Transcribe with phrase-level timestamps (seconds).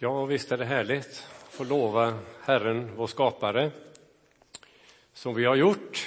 [0.00, 3.70] Ja, visst är det härligt att få lova Herren, vår skapare,
[5.12, 6.06] som vi har gjort.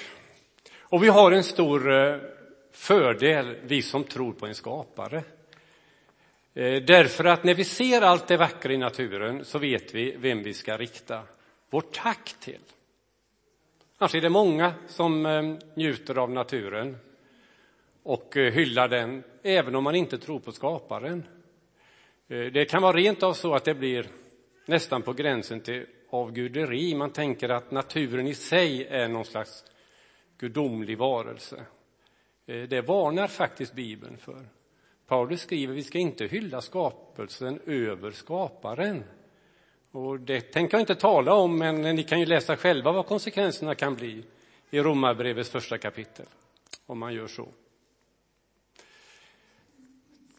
[0.80, 2.18] Och vi har en stor eh,
[2.72, 5.24] fördel, vi som tror på en skapare.
[6.54, 10.44] Eh, därför att när vi ser allt det vackra i naturen så vet vi vem
[10.44, 11.24] vi ska rikta
[11.70, 12.62] vårt tack till.
[13.98, 16.98] Annars är det många som eh, njuter av naturen
[18.04, 21.24] och hyllar den, även om man inte tror på skaparen.
[22.32, 24.08] Eh, det kan vara rent av så att det blir
[24.66, 26.96] nästan på gränsen till avguderi.
[26.96, 29.64] Man tänker att naturen i sig är någon slags
[30.38, 31.66] gudomlig varelse.
[32.46, 34.46] Eh, det varnar faktiskt Bibeln för.
[35.08, 39.04] Paulus skriver att vi ska inte hylla skapelsen över skaparen.
[39.92, 43.76] Och det tänker jag inte tala om, men ni kan ju läsa själva vad konsekvenserna
[43.76, 44.24] kan bli
[44.70, 46.26] i Romarbrevets första kapitel,
[46.86, 47.48] om man gör så.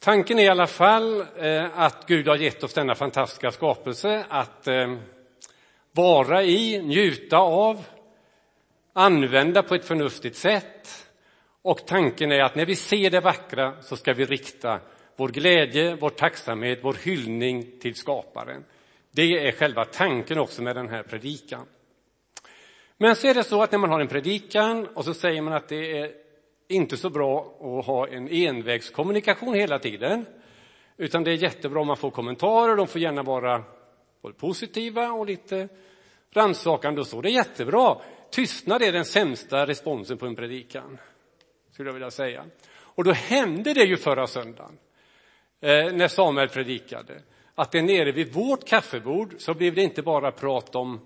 [0.05, 4.69] Tanken är i alla fall eh, att Gud har gett oss denna fantastiska skapelse att
[4.69, 4.97] eh,
[5.93, 7.85] vara i, njuta av,
[8.93, 11.09] använda på ett förnuftigt sätt.
[11.63, 14.81] Och tanken är att när vi ser det vackra så ska vi rikta
[15.17, 18.65] vår glädje, vår tacksamhet, vår hyllning till skaparen.
[19.11, 21.67] Det är själva tanken också med den här predikan.
[22.97, 25.53] Men så är det så att när man har en predikan och så säger man
[25.53, 26.22] att det är
[26.73, 30.27] inte så bra att ha en envägskommunikation hela tiden.
[30.97, 33.65] Utan det är jättebra om man får kommentarer, de får gärna vara
[34.23, 35.69] både positiva och lite
[36.31, 37.21] rannsakande och så.
[37.21, 37.99] Det är jättebra.
[38.31, 40.99] Tystnad är den sämsta responsen på en predikan,
[41.71, 42.45] skulle jag vilja säga.
[42.75, 44.79] Och då hände det ju förra söndagen,
[45.61, 47.23] eh, när Samuel predikade,
[47.55, 51.01] att det nere vid vårt kaffebord så blev det inte bara prat om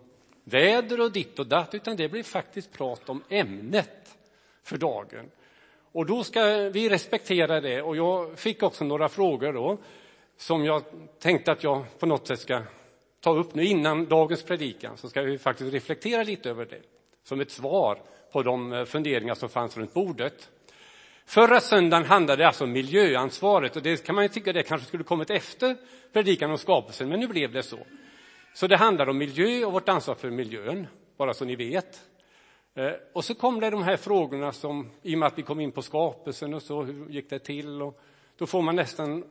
[0.45, 4.19] väder och ditt och datt, utan det blev faktiskt prat om ämnet
[4.62, 5.30] för dagen.
[5.97, 7.83] Och då ska vi respektera det.
[7.83, 9.78] Och jag fick också några frågor då
[10.36, 10.83] som jag
[11.19, 12.62] tänkte att jag på något sätt ska
[13.20, 14.97] ta upp nu innan dagens predikan.
[14.97, 16.80] Så ska vi faktiskt reflektera lite över det
[17.24, 17.98] som ett svar
[18.33, 20.51] på de eh, funderingar som fanns runt bordet.
[21.27, 24.89] Förra söndagen handlade det alltså om miljöansvaret och det kan man ju tycka det kanske
[24.89, 25.77] skulle kommit efter
[26.13, 27.78] predikan om skapelsen, men nu blev det så.
[28.55, 30.86] Så det handlar om miljö och vårt ansvar för miljön,
[31.17, 32.01] bara så ni vet.
[32.77, 35.61] Eh, och så kom det de här frågorna som, i och med att vi kom
[35.61, 37.83] in på skapelsen och så, hur gick det till?
[37.83, 38.01] Och
[38.37, 39.25] då får man nästan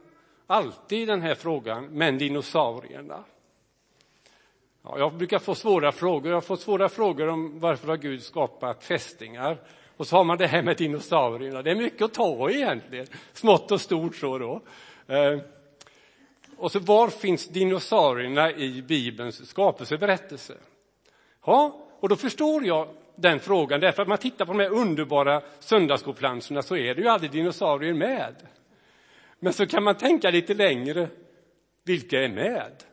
[0.47, 3.23] alltid den här frågan, men dinosaurierna?
[4.83, 6.27] Ja, jag brukar få svåra frågor.
[6.27, 9.57] Jag har fått svåra frågor om varför har Gud skapat fästingar?
[9.97, 11.61] Och så har man det här med dinosaurierna.
[11.61, 14.61] Det är mycket att ta i egentligen, smått och stort så då.
[15.07, 15.39] Eh,
[16.57, 20.57] och så var finns dinosaurierna i Bibelns skapelseberättelse?
[21.45, 25.41] Ja, och då förstår jag den frågan, därför att man tittar på de här underbara
[25.59, 28.35] söndagsskoplanscherna så är det ju aldrig dinosaurier med.
[29.39, 31.07] Men så kan man tänka lite längre,
[31.83, 32.83] vilka är med?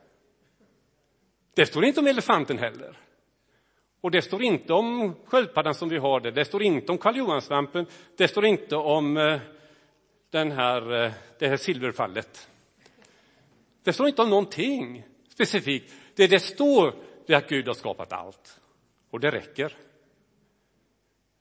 [1.54, 2.98] Det står inte om elefanten heller.
[4.00, 7.16] Och det står inte om sköldpaddan som vi har det, det står inte om Karl
[7.16, 9.40] Johan-svampen, det står inte om eh,
[10.30, 12.48] den här, eh, det här silverfallet.
[13.84, 15.94] Det står inte om någonting specifikt.
[16.14, 16.94] Det det står
[17.26, 18.60] är att Gud har skapat allt.
[19.10, 19.76] Och det räcker.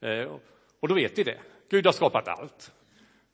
[0.02, 0.40] Eh,
[0.80, 1.38] och då vet vi det.
[1.70, 2.72] Gud har skapat allt.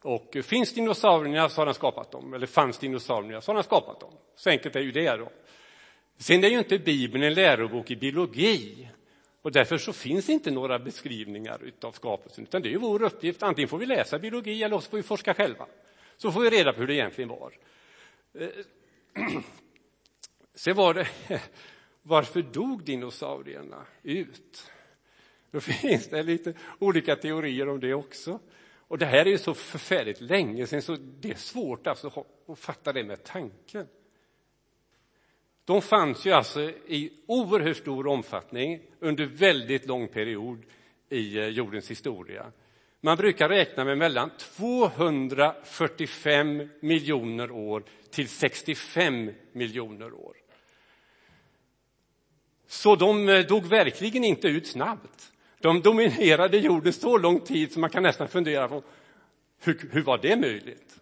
[0.01, 3.99] Och finns dinosaurierna så har han skapat dem, eller fanns dinosaurierna så har han skapat
[3.99, 4.13] dem.
[4.35, 5.17] Så enkelt är ju det.
[5.17, 5.29] Då.
[6.17, 8.89] Sen är ju inte Bibeln en lärobok i biologi
[9.41, 13.43] och därför så finns inte några beskrivningar av skapelsen, utan det är ju vår uppgift.
[13.43, 15.67] Antingen får vi läsa biologi eller så får vi forska själva.
[16.17, 17.53] Så får vi reda på hur det egentligen var.
[18.33, 18.49] Eh,
[20.55, 21.07] sen var det,
[22.01, 24.71] varför dog dinosaurierna ut?
[25.51, 28.39] Då finns det lite olika teorier om det också.
[28.87, 32.59] Och det här är ju så förfärligt länge sedan så det är svårt alltså att
[32.59, 33.87] fatta det med tanken.
[35.65, 40.63] De fanns ju alltså i oerhört stor omfattning under väldigt lång period
[41.09, 42.51] i eh, jordens historia.
[43.01, 50.37] Man brukar räkna med mellan 245 miljoner år till 65 miljoner år.
[52.67, 55.33] Så de eh, dog verkligen inte ut snabbt.
[55.59, 58.83] De dominerade jorden så lång tid så man kan nästan fundera på
[59.59, 60.99] hur, hur var det möjligt?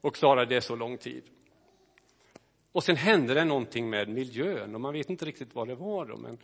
[0.00, 1.22] Och klarade det så lång tid.
[2.72, 6.06] Och sen hände det någonting med miljön och man vet inte riktigt vad det var
[6.06, 6.38] då, men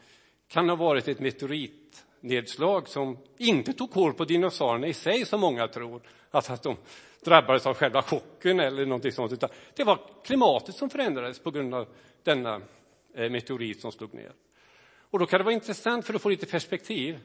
[0.48, 5.68] kan ha varit ett meteoritnedslag som inte tog kål på dinosaurierna i sig som många
[5.68, 6.76] tror, alltså att de
[7.24, 11.74] drabbades av själva chocken eller någonting sånt, utan det var klimatet som förändrades på grund
[11.74, 11.86] av
[12.22, 12.60] denna
[13.14, 14.32] eh, meteorit som slog ner.
[15.10, 17.18] Och då kan det vara intressant för att få lite perspektiv.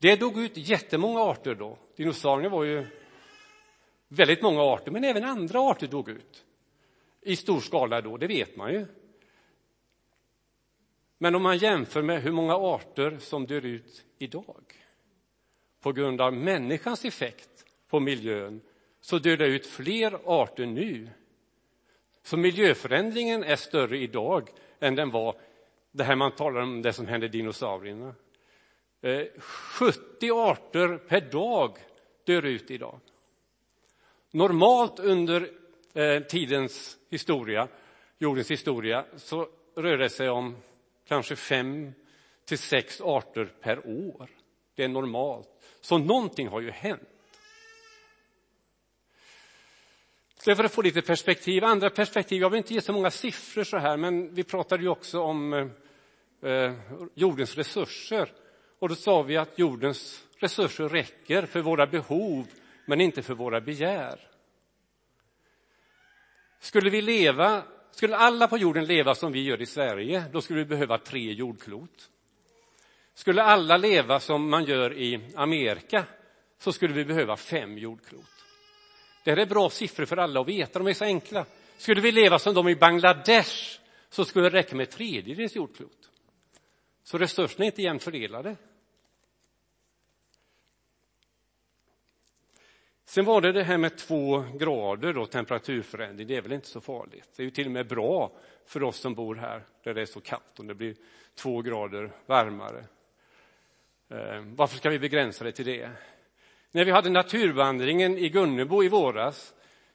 [0.00, 1.78] Det dog ut jättemånga arter då.
[1.96, 2.86] Dinosaurierna var ju
[4.08, 6.44] väldigt många arter, men även andra arter dog ut.
[7.20, 8.86] I stor skala då, det vet man ju.
[11.18, 14.64] Men om man jämför med hur många arter som dör ut idag
[15.80, 18.60] på grund av människans effekt på miljön
[19.00, 21.08] så dör det ut fler arter nu.
[22.22, 24.48] Så miljöförändringen är större idag
[24.78, 25.40] än den var,
[25.92, 28.14] det här man talar om, det som hände dinosaurierna.
[29.02, 31.78] Eh, 70 arter per dag
[32.24, 33.00] dör ut idag.
[34.30, 35.50] Normalt under
[35.94, 37.68] eh, tidens historia,
[38.18, 40.56] jordens historia, så rör det sig om
[41.08, 41.92] kanske fem
[42.44, 44.30] till sex arter per år.
[44.74, 45.48] Det är normalt.
[45.80, 47.08] Så någonting har ju hänt.
[50.38, 53.64] Så för att få lite perspektiv, andra perspektiv, jag vill inte ge så många siffror
[53.64, 55.66] så här, men vi pratade ju också om eh,
[56.50, 56.74] eh
[57.14, 58.32] jordens resurser.
[58.80, 62.46] Och då sa vi att jordens resurser räcker för våra behov,
[62.84, 64.20] men inte för våra begär.
[66.60, 70.58] Skulle vi leva, skulle alla på jorden leva som vi gör i Sverige, då skulle
[70.58, 72.10] vi behöva tre jordklot.
[73.14, 76.04] Skulle alla leva som man gör i Amerika,
[76.58, 78.44] så skulle vi behöva fem jordklot.
[79.24, 81.46] Det här är bra siffror för alla att veta, de är så enkla.
[81.76, 83.80] Skulle vi leva som de i Bangladesh,
[84.10, 86.10] så skulle det räcka med tredjedels jordklot.
[87.02, 88.56] Så resurserna är inte jämnt fördelade.
[93.10, 96.80] Sen var det det här med två grader och temperaturförändring, det är väl inte så
[96.80, 97.28] farligt.
[97.36, 98.32] Det är ju till och med bra
[98.66, 100.96] för oss som bor här där det är så kallt om det blir
[101.34, 102.84] två grader varmare.
[104.08, 105.90] Eh, varför ska vi begränsa det till det?
[106.70, 109.54] När vi hade naturvandringen i Gunnebo i våras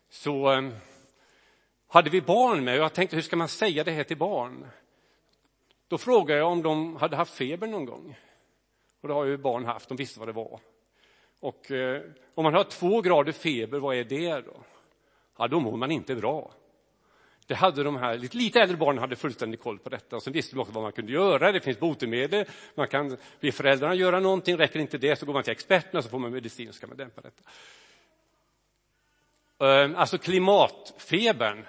[0.09, 0.69] så eh,
[1.88, 4.67] hade vi barn med och jag tänkte hur ska man säga det här till barn?
[5.88, 8.19] Då frågade jag om de hade haft feber någon gång.
[9.01, 10.59] Och det har ju barn haft, de visste vad det var.
[11.39, 12.01] Och eh,
[12.35, 14.63] om man har två grader feber, vad är det då?
[15.37, 16.53] Ja, då mår man inte bra.
[17.47, 20.15] Det hade de här lite, lite äldre barnen hade fullständig koll på detta.
[20.15, 21.51] Och sen visste de också vad man kunde göra.
[21.51, 22.45] Det finns botemedel.
[22.75, 24.57] Man kan be föräldrarna göra någonting.
[24.57, 26.89] Räcker inte det så går man till experterna så får man medicin och så kan
[26.89, 27.43] man dämpa detta.
[29.65, 31.65] Ehm, alltså klimatfebern,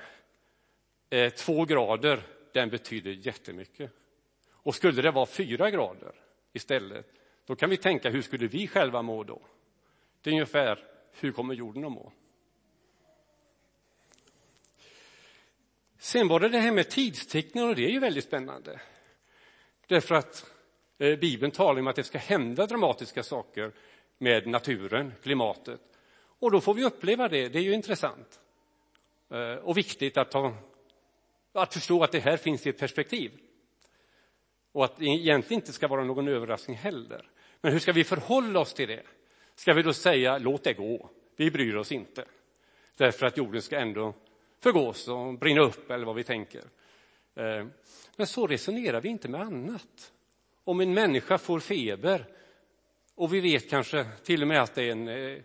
[1.11, 2.23] eh, två grader,
[2.53, 3.91] den betyder jättemycket.
[4.53, 6.13] Och skulle det vara fyra grader
[6.53, 7.07] istället,
[7.47, 9.43] då kan vi tänka hur skulle vi själva må då?
[10.23, 12.13] Det är ungefär, hur kommer jorden att må?
[15.99, 18.81] Sen var det det här med tidstecknen och det är ju väldigt spännande.
[19.87, 20.53] Därför att
[20.99, 23.73] eh, Bibeln talar om att det ska hända dramatiska saker
[24.19, 25.81] med naturen, klimatet.
[26.39, 28.41] Och då får vi uppleva det, det är ju intressant.
[29.31, 30.55] Eh, och viktigt att, ta,
[31.53, 33.33] att förstå att det här finns i ett perspektiv.
[34.73, 37.31] Och att det egentligen inte ska vara någon överraskning heller.
[37.67, 39.03] Men hur ska vi förhålla oss till det?
[39.55, 42.25] Ska vi då säga låt det gå, vi bryr oss inte.
[42.97, 44.15] Därför att jorden ska ändå
[44.61, 46.65] förgås och brinna upp eller vad vi tänker.
[47.35, 47.67] Eh,
[48.17, 50.13] men så resonerar vi inte med annat.
[50.65, 52.27] Om en människa får feber
[53.15, 55.43] och vi vet kanske till och med att det är en, eh,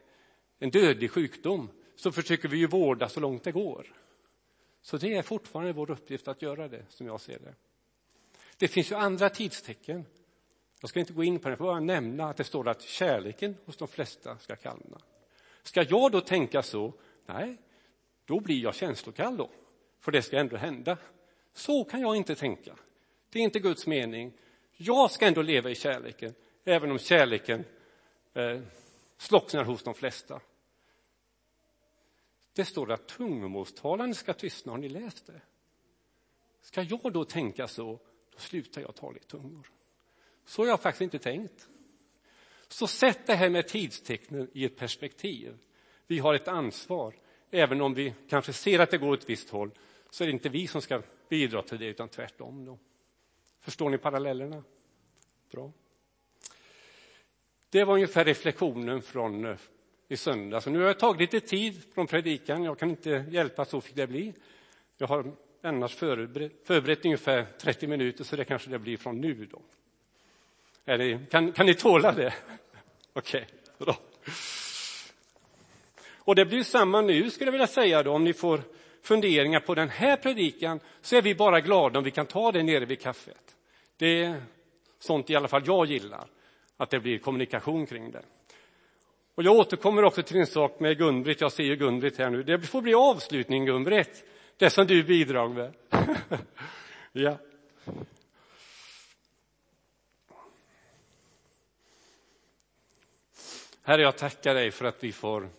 [0.60, 3.94] en dödlig sjukdom så försöker vi ju vårda så långt det går.
[4.82, 7.56] Så det är fortfarande vår uppgift att göra det, som jag ser det.
[8.58, 10.06] Det finns ju andra tidstecken.
[10.82, 12.82] Jag ska inte gå in på det, jag får bara nämna att det står att
[12.82, 15.02] kärleken hos de flesta ska kallna.
[15.64, 16.94] Ska jag då tänka så?
[17.26, 17.58] Nej,
[18.26, 19.50] då blir jag känslokall då,
[20.00, 20.98] för det ska ändå hända.
[21.54, 22.76] Så kan jag inte tänka.
[23.30, 24.34] Det är inte Guds mening.
[24.72, 27.66] Jag ska ändå leva i kärleken, även om kärleken
[28.34, 28.62] eh,
[29.18, 30.42] slocknar hos de flesta.
[32.54, 35.42] Det står att tungomålstalande ska tystna, har ni läst det?
[36.62, 38.00] Ska jag då tänka så,
[38.32, 39.72] då slutar jag tala i tungor.
[40.52, 41.70] Så har jag faktiskt inte tänkt.
[42.68, 45.58] Så sätt det här med tidstecknen i ett perspektiv.
[46.08, 47.16] Vi har ett ansvar
[47.52, 49.72] även om vi kanske ser att det går åt ett visst håll,
[50.10, 52.66] så är det inte vi som ska bidra till det, utan tvärtom.
[52.66, 52.78] Då.
[53.60, 54.64] Förstår ni parallellerna?
[55.52, 55.72] Bra.
[57.70, 59.58] Det var ungefär reflektionen från eh,
[60.08, 60.66] i söndags.
[60.66, 64.08] Nu har jag tagit lite tid från predikan, jag kan inte hjälpa, så fick det
[64.08, 64.34] bli.
[64.98, 65.32] Jag har
[65.62, 69.62] annars förberett, förberett ungefär 30 minuter, så det kanske det blir från nu då.
[70.86, 72.34] Eller, kan, kan ni tåla det?
[73.14, 73.98] Okej, okay, bra.
[76.18, 78.62] Och det blir samma nu, skulle jag vilja säga, då, om ni får
[79.02, 82.64] funderingar på den här predikan, så är vi bara glada om vi kan ta det
[82.64, 83.56] nere vid kaffet.
[83.98, 84.42] Det är
[85.00, 86.28] sånt i alla fall jag gillar,
[86.78, 88.22] att det blir kommunikation kring det.
[89.36, 92.44] Och jag återkommer också till en sak med Gun-Britt, jag ser ju gun här nu.
[92.44, 94.24] Det får bli avslutning, Gun-Britt,
[94.58, 95.74] det som du bidrar med.
[97.12, 97.38] ja.
[103.92, 105.50] Herre, jag tackar dig för att vi får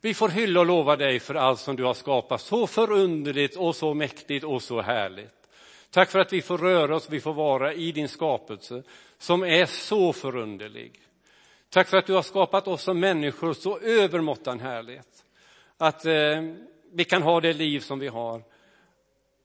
[0.00, 3.76] vi får hylla och lova dig för allt som du har skapat så förunderligt och
[3.76, 5.48] så mäktigt och så härligt.
[5.90, 8.82] Tack för att vi får röra oss, vi får vara i din skapelse
[9.18, 10.92] som är så förunderlig.
[11.70, 15.24] Tack för att du har skapat oss som människor så övermåttan härligt.
[15.76, 16.42] Att eh,
[16.92, 18.42] vi kan ha det liv som vi har.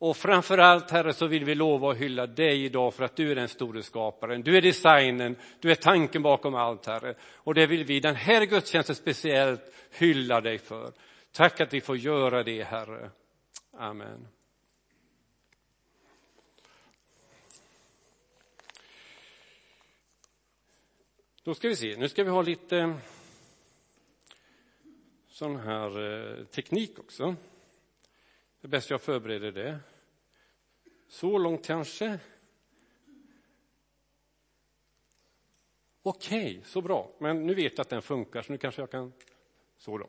[0.03, 3.31] Och framför allt, Herre, så vill vi lova och hylla dig idag för att du
[3.31, 4.41] är den store skaparen.
[4.41, 7.15] Du är designen, du är tanken bakom allt, Herre.
[7.21, 10.93] Och det vill vi den här gudstjänsten speciellt hylla dig för.
[11.31, 13.11] Tack att vi får göra det, Herre.
[13.71, 14.27] Amen.
[21.43, 22.95] Då ska vi se, nu ska vi ha lite eh,
[25.27, 27.35] sån här eh, teknik också.
[28.61, 29.79] Det är bäst jag förbereder det.
[31.13, 32.19] Så långt kanske.
[36.03, 37.09] Okej, okay, så bra.
[37.17, 39.13] Men nu vet jag att den funkar, så nu kanske jag kan...
[39.77, 40.07] Så då.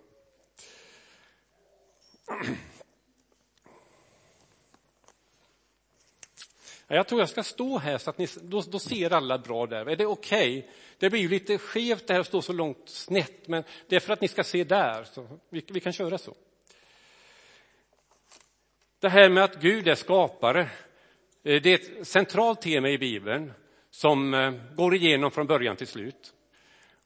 [6.87, 9.87] Jag tror jag ska stå här så att ni, då, då ser alla bra där.
[9.87, 10.58] Är det okej?
[10.58, 10.70] Okay?
[10.99, 14.00] Det blir ju lite skevt det här att stå så långt snett, men det är
[14.00, 15.04] för att ni ska se där.
[15.04, 16.34] Så vi, vi kan köra så.
[18.99, 20.70] Det här med att Gud är skapare,
[21.47, 23.53] Eh, det är ett centralt tema i Bibeln
[23.91, 26.33] som eh, går igenom från början till slut.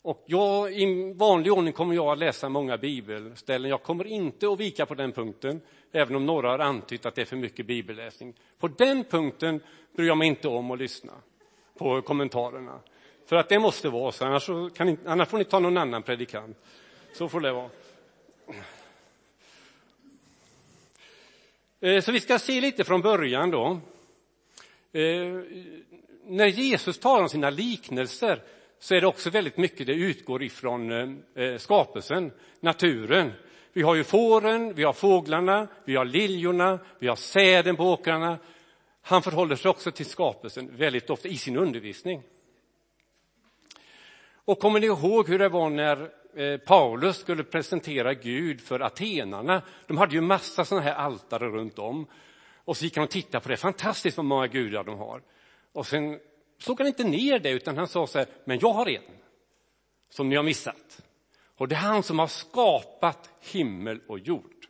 [0.03, 3.71] Och jag, I vanlig ordning kommer jag att läsa många bibelställen.
[3.71, 5.61] Jag kommer inte att vika på den punkten,
[5.93, 8.35] även om några har antytt att det är för mycket bibelläsning.
[8.59, 9.61] På den punkten
[9.97, 11.13] bryr jag mig inte om att lyssna
[11.79, 12.81] på kommentarerna.
[13.27, 16.03] För att det måste vara så, annars, kan ni, annars får ni ta någon annan
[16.03, 16.57] predikant.
[17.13, 17.71] Så får det vara.
[21.81, 23.81] Eh, så vi ska se lite från början då.
[24.93, 25.43] Eh,
[26.25, 28.43] när Jesus talar om sina liknelser
[28.79, 33.33] så är det också väldigt mycket det utgår ifrån eh, eh, skapelsen, naturen.
[33.73, 38.39] Vi har ju fåren, vi har fåglarna, vi har liljorna, vi har säden på åkrarna.
[39.03, 42.23] Han förhåller sig också till skapelsen väldigt ofta i sin undervisning.
[44.35, 49.63] Och kommer ni ihåg hur det var när eh, Paulus skulle presentera Gud för atenarna?
[49.87, 52.07] De hade ju massa sådana här altare runt om.
[52.69, 53.57] Och så gick han och tittade på det.
[53.57, 55.23] Fantastiskt vad många gudar de har.
[55.73, 56.21] Och sen
[56.59, 59.03] såg han inte ner det, utan han sa så här, men jag har en
[60.09, 61.03] som ni har missat.
[61.57, 64.67] Och det är han som har skapat himmel och jord.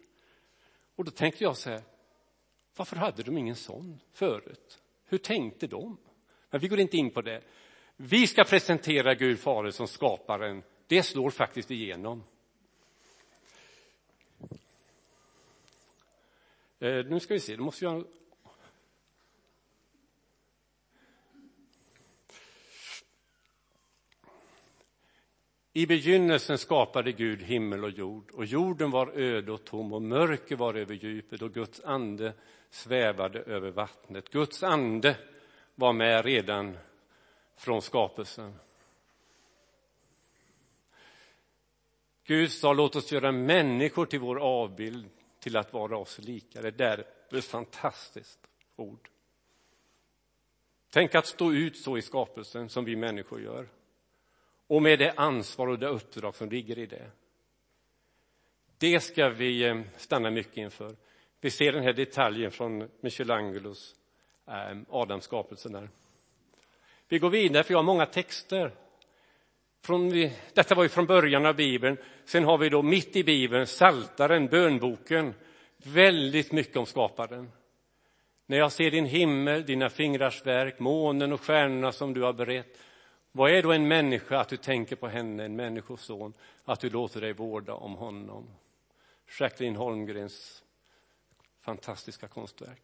[0.97, 1.83] Och då tänkte jag så här,
[2.77, 4.79] varför hade de ingen sån förut?
[5.05, 5.97] Hur tänkte de?
[6.51, 7.43] Men vi går inte in på det.
[7.97, 10.63] Vi ska presentera Gud Fader som skaparen.
[10.87, 12.25] Det slår faktiskt igenom.
[16.81, 18.05] Eh, nu ska vi se, då måste jag
[25.73, 30.57] I begynnelsen skapade Gud himmel och jord och jorden var öde och tom och mörker
[30.57, 32.33] var över djupet och Guds ande
[32.71, 34.31] svävade över vattnet.
[34.31, 35.17] Guds ande
[35.75, 36.79] var med redan
[37.57, 38.55] från skapelsen.
[42.25, 45.11] Gud sa låt oss göra människor till vår avbild
[45.49, 46.63] till att vara oss lika.
[46.63, 48.39] Det där är ett fantastiskt
[48.77, 49.09] ord.
[50.91, 53.69] Tänk att stå ut så i skapelsen som vi människor gör
[54.67, 57.11] och med det ansvar och det uppdrag som ligger i det.
[58.79, 60.97] Det ska vi eh, stanna mycket inför.
[61.41, 63.95] Vi ser den här detaljen från Michelangelos
[64.47, 65.89] eh, Adams skapelse där.
[67.09, 68.75] Vi går vidare, för jag har många texter.
[69.83, 71.97] Från, detta var ju från början av Bibeln.
[72.25, 75.35] Sen har vi då mitt i Bibeln Saltaren, bönboken.
[75.77, 77.51] Väldigt mycket om skaparen.
[78.47, 82.79] När jag ser din himmel, dina fingrars verk, månen och stjärnorna som du har berett
[83.39, 86.33] vad är då en människa att du tänker på henne, en människoson,
[86.65, 88.51] att du låter dig vårda om honom?
[89.41, 90.65] Jacqueline Holmgrens
[91.61, 92.83] fantastiska konstverk.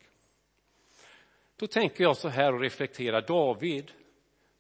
[1.57, 3.93] Då tänker jag så här och reflekterar, David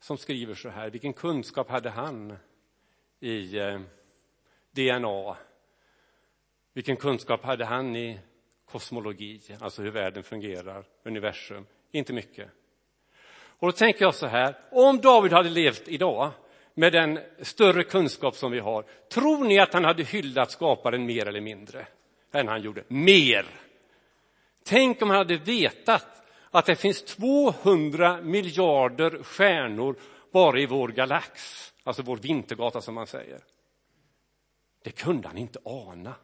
[0.05, 2.37] som skriver så här, vilken kunskap hade han
[3.21, 3.81] i eh,
[4.73, 5.37] DNA?
[6.73, 8.21] Vilken kunskap hade han i
[8.65, 11.67] kosmologi, alltså hur världen fungerar, universum?
[11.93, 12.51] Inte mycket.
[13.35, 16.31] Och då tänker jag så här, om David hade levt idag
[16.75, 21.29] med den större kunskap som vi har, tror ni att han hade hyllat skaparen mer
[21.29, 21.87] eller mindre
[22.33, 22.85] än han gjorde?
[22.89, 23.47] Mer!
[24.65, 26.24] Tänk om han hade vetat
[26.55, 29.97] att det finns 200 miljarder stjärnor
[30.33, 33.41] bara i vår galax, alltså vår vintergata som man säger.
[34.83, 36.15] Det kunde han inte ana.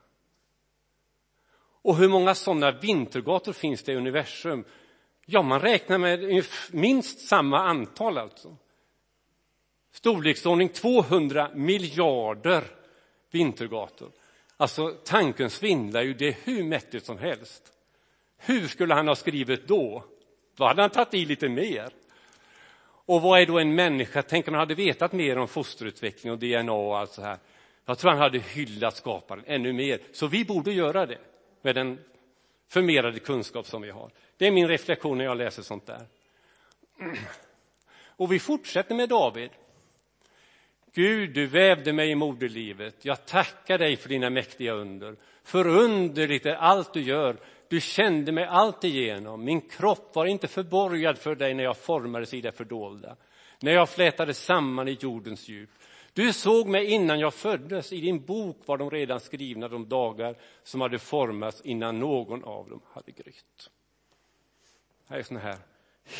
[1.82, 4.64] Och hur många sådana vintergator finns det i universum?
[5.26, 8.56] Ja, man räknar med minst samma antal alltså.
[9.92, 12.64] Storleksordning 200 miljarder
[13.30, 14.12] vintergator.
[14.56, 17.72] Alltså tanken svindlar ju, det är hur mäktigt som helst.
[18.36, 20.04] Hur skulle han ha skrivit då?
[20.56, 21.88] Då hade han tagit i lite mer.
[22.82, 24.22] Och vad är då en människa?
[24.22, 27.38] Tänk om han hade vetat mer om fosterutveckling och DNA och allt så här.
[27.86, 30.00] Jag tror han hade hyllat skaparen ännu mer.
[30.12, 31.18] Så vi borde göra det
[31.62, 31.98] med den
[32.68, 34.10] förmerade kunskap som vi har.
[34.36, 36.06] Det är min reflektion när jag läser sånt där.
[38.06, 39.50] Och vi fortsätter med David.
[40.94, 43.04] Gud, du vävde mig i moderlivet.
[43.04, 45.16] Jag tackar dig för dina mäktiga under.
[45.42, 47.36] Förunderligt är allt du gör.
[47.70, 49.44] Du kände mig allt igenom.
[49.44, 53.16] Min kropp var inte förborgad för dig när jag formades i det fördolda,
[53.60, 55.70] när jag flätades samman i jordens djup.
[56.12, 57.92] Du såg mig innan jag föddes.
[57.92, 62.68] I din bok var de redan skrivna de dagar som hade formats innan någon av
[62.68, 63.70] dem hade grytt.
[65.08, 65.58] Det här är såna här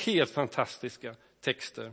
[0.05, 1.93] helt fantastiska texter.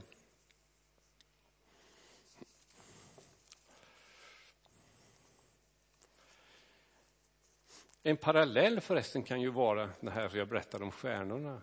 [8.07, 11.61] En parallell förresten kan ju vara det här jag berättade om stjärnorna.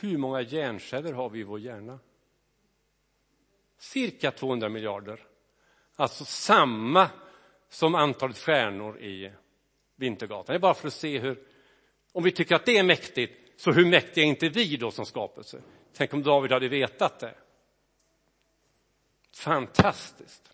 [0.00, 1.98] Hur många hjärnceller har vi i vår hjärna?
[3.78, 5.26] Cirka 200 miljarder.
[5.96, 7.10] Alltså samma
[7.68, 9.32] som antalet stjärnor i
[9.96, 10.44] Vintergatan.
[10.46, 11.44] Det är bara för att se hur,
[12.12, 15.06] om vi tycker att det är mäktigt, så hur mäktiga är inte vi då som
[15.06, 15.62] skapelse?
[15.92, 17.34] Tänk om David hade vetat det.
[19.36, 20.52] Fantastiskt.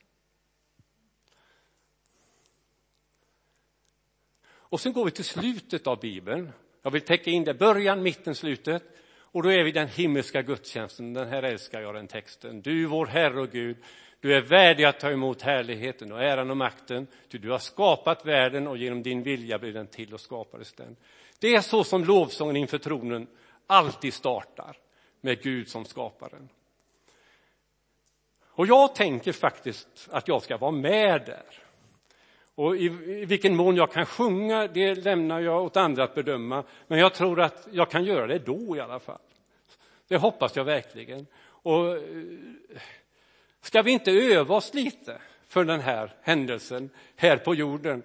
[4.68, 6.52] Och sen går vi till slutet av Bibeln.
[6.82, 8.82] Jag vill täcka in det, början, mitten, slutet.
[9.18, 11.12] Och då är vi den himmelska gudstjänsten.
[11.12, 12.60] Den här älskar jag, den texten.
[12.60, 13.76] Du, vår Herre och Gud,
[14.20, 17.06] du är värdig att ta emot härligheten och äran och makten.
[17.28, 20.96] Ty du har skapat världen och genom din vilja blev den till och skapades den.
[21.38, 23.26] Det är så som lovsången inför tronen
[23.66, 24.76] alltid startar,
[25.20, 26.48] med Gud som skaparen.
[28.44, 31.65] Och jag tänker faktiskt att jag ska vara med där.
[32.56, 36.64] Och i, i vilken mån jag kan sjunga, det lämnar jag åt andra att bedöma.
[36.86, 39.18] Men jag tror att jag kan göra det då i alla fall.
[40.08, 41.26] Det hoppas jag verkligen.
[41.38, 42.02] Och eh,
[43.60, 48.02] ska vi inte öva oss lite för den här händelsen här på jorden?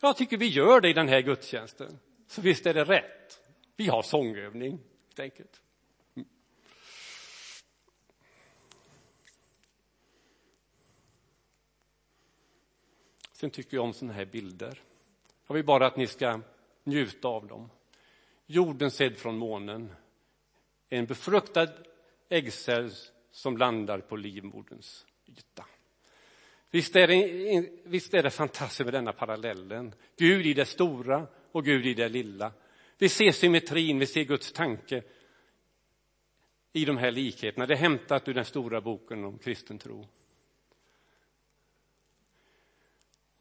[0.00, 1.98] Jag tycker vi gör det i den här gudstjänsten.
[2.26, 3.40] Så visst är det rätt.
[3.76, 4.70] Vi har sångövning,
[5.08, 5.61] helt enkelt.
[13.42, 14.80] Sen tycker jag om sådana här bilder.
[15.46, 16.40] Jag vill bara att ni ska
[16.84, 17.70] njuta av dem.
[18.46, 19.92] Jorden sedd från månen.
[20.88, 21.68] En befruktad
[22.28, 22.90] äggcell
[23.30, 25.66] som landar på livmoderns yta.
[26.70, 29.94] Visst är, det, visst är det fantastiskt med denna parallellen.
[30.16, 32.52] Gud i det stora och Gud i det lilla.
[32.98, 35.02] Vi ser symmetrin, vi ser Guds tanke
[36.72, 37.66] i de här likheterna.
[37.66, 40.08] Det är hämtat ur den stora boken om kristen tro.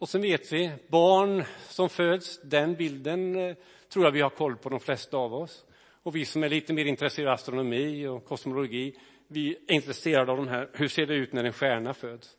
[0.02, 3.56] Och sen vet vi, barn som föds, den bilden eh,
[3.90, 5.66] tror jag vi har koll på de flesta av oss.
[6.04, 10.38] Och vi som är lite mer intresserade av astronomi och kosmologi, vi är intresserade av
[10.38, 12.38] de här, hur ser det ut när en stjärna föds?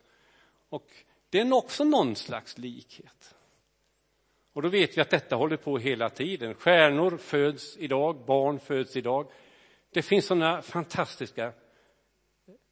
[0.68, 0.86] Och
[1.30, 3.34] det är också någon slags likhet.
[4.52, 6.54] Och då vet vi att detta håller på hela tiden.
[6.54, 9.30] Stjärnor föds idag, barn föds idag.
[9.90, 11.52] Det finns sådana fantastiska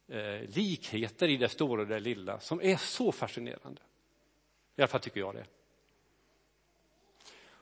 [0.07, 3.81] eh, likheter i det stora och det lilla som är så fascinerande.
[4.75, 5.45] I alla fall tycker jag det.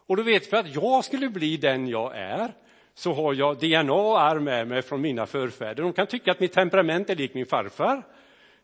[0.09, 2.53] Och då vet vi att jag skulle bli den jag är
[2.93, 5.83] så har jag DNA och arv med mig från mina förfäder.
[5.83, 8.03] De kan tycka att mitt temperament är lik min farfar.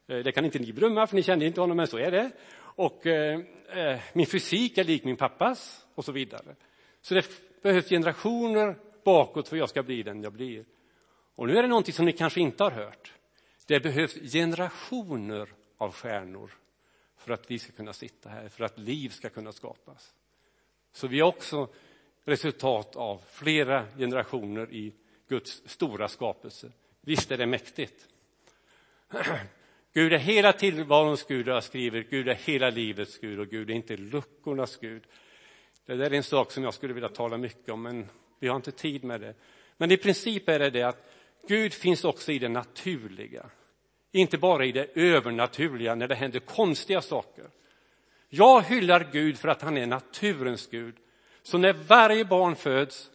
[0.07, 2.31] Eh, det kan inte ni bedöma, för ni kände inte honom, men så är det.
[2.57, 6.55] Och eh, eh, min fysik är lik min pappas, och så vidare.
[7.01, 7.25] Så det
[7.61, 10.65] behövs generationer bakåt för att jag ska bli den jag blir.
[11.35, 13.13] Och nu är det någonting som ni kanske inte har hört.
[13.67, 16.51] Det behövs generationer av stjärnor
[17.25, 20.13] för att vi ska kunna sitta här, för att liv ska kunna skapas.
[20.91, 21.67] Så vi är också
[22.25, 24.93] resultat av flera generationer i
[25.27, 26.71] Guds stora skapelse.
[27.01, 28.07] Visst är det mäktigt.
[29.93, 33.73] Gud är hela tillvarons Gud, jag skriver, Gud är hela livets Gud och Gud är
[33.73, 35.03] inte luckornas Gud.
[35.85, 38.09] Det där är en sak som jag skulle vilja tala mycket om, men
[38.39, 39.35] vi har inte tid med det.
[39.77, 41.11] Men i princip är det det att
[41.47, 43.49] Gud finns också i det naturliga.
[44.15, 47.45] Inte bara i det övernaturliga när det händer konstiga saker.
[48.29, 50.95] Jag hyllar Gud för att han är naturens Gud.
[51.43, 53.11] Så när varje barn föds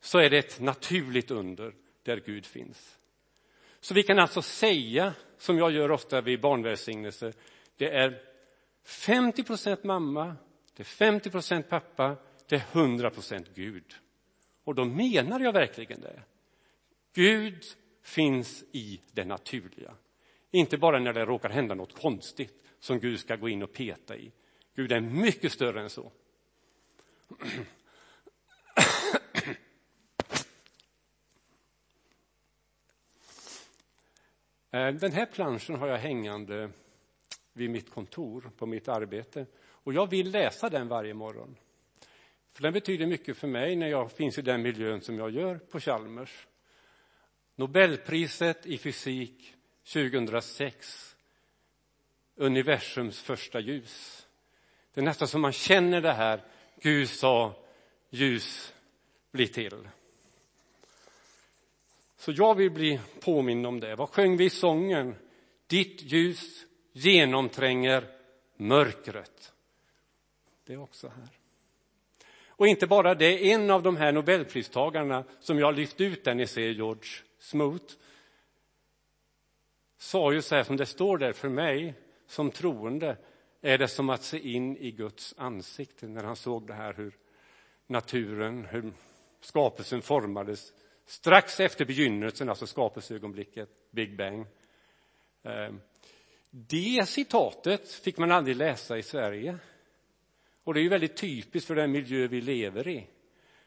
[0.00, 2.98] så är det ett naturligt under där Gud finns.
[3.80, 7.32] Så vi kan alltså säga, som jag gör ofta vid barnvälsignelse,
[7.76, 8.22] det är
[8.84, 10.36] 50 procent mamma,
[10.76, 12.16] det är 50 procent pappa,
[12.48, 13.94] det är 100 procent Gud.
[14.64, 16.22] Och då menar jag verkligen det.
[17.14, 17.64] Gud
[18.02, 19.94] finns i det naturliga.
[20.56, 24.16] Inte bara när det råkar hända något konstigt som Gud ska gå in och peta
[24.16, 24.32] i.
[24.74, 26.12] Gud är mycket större än så.
[34.70, 36.70] Eh, den här planschen har jag hängande
[37.52, 41.56] vid mitt kontor på mitt arbete och jag vill läsa den varje morgon.
[42.52, 45.58] För den betyder mycket för mig när jag finns i den miljön som jag gör
[45.58, 46.46] på Chalmers.
[47.54, 49.55] Nobelpriset i fysik
[49.92, 51.16] 2006.
[52.36, 54.26] Universums första ljus.
[54.94, 56.44] Det är nästan som man känner det här.
[56.80, 57.54] Gud sa
[58.10, 58.74] ljus
[59.32, 59.88] bli till.
[62.16, 63.94] Så jag vill bli påmind om det.
[63.94, 65.14] Vad sjöng vi i sången?
[65.66, 68.08] Ditt ljus genomtränger
[68.56, 69.52] mörkret.
[70.66, 71.28] Det är också här.
[72.48, 76.46] Och inte bara det, en av de här nobelpristagarna som jag lyft ut där ni
[76.46, 77.98] ser, George Smoot,
[79.98, 81.94] sa ju så här som det står där, för mig
[82.26, 83.16] som troende
[83.60, 87.14] är det som att se in i Guds ansikte när han såg det här hur
[87.86, 88.92] naturen, hur
[89.40, 90.72] skapelsen formades
[91.06, 94.46] strax efter begynnelsen, alltså skapelseögonblicket, Big Bang.
[95.42, 95.80] Ehm,
[96.50, 99.58] det citatet fick man aldrig läsa i Sverige.
[100.64, 103.06] Och det är ju väldigt typiskt för den miljö vi lever i.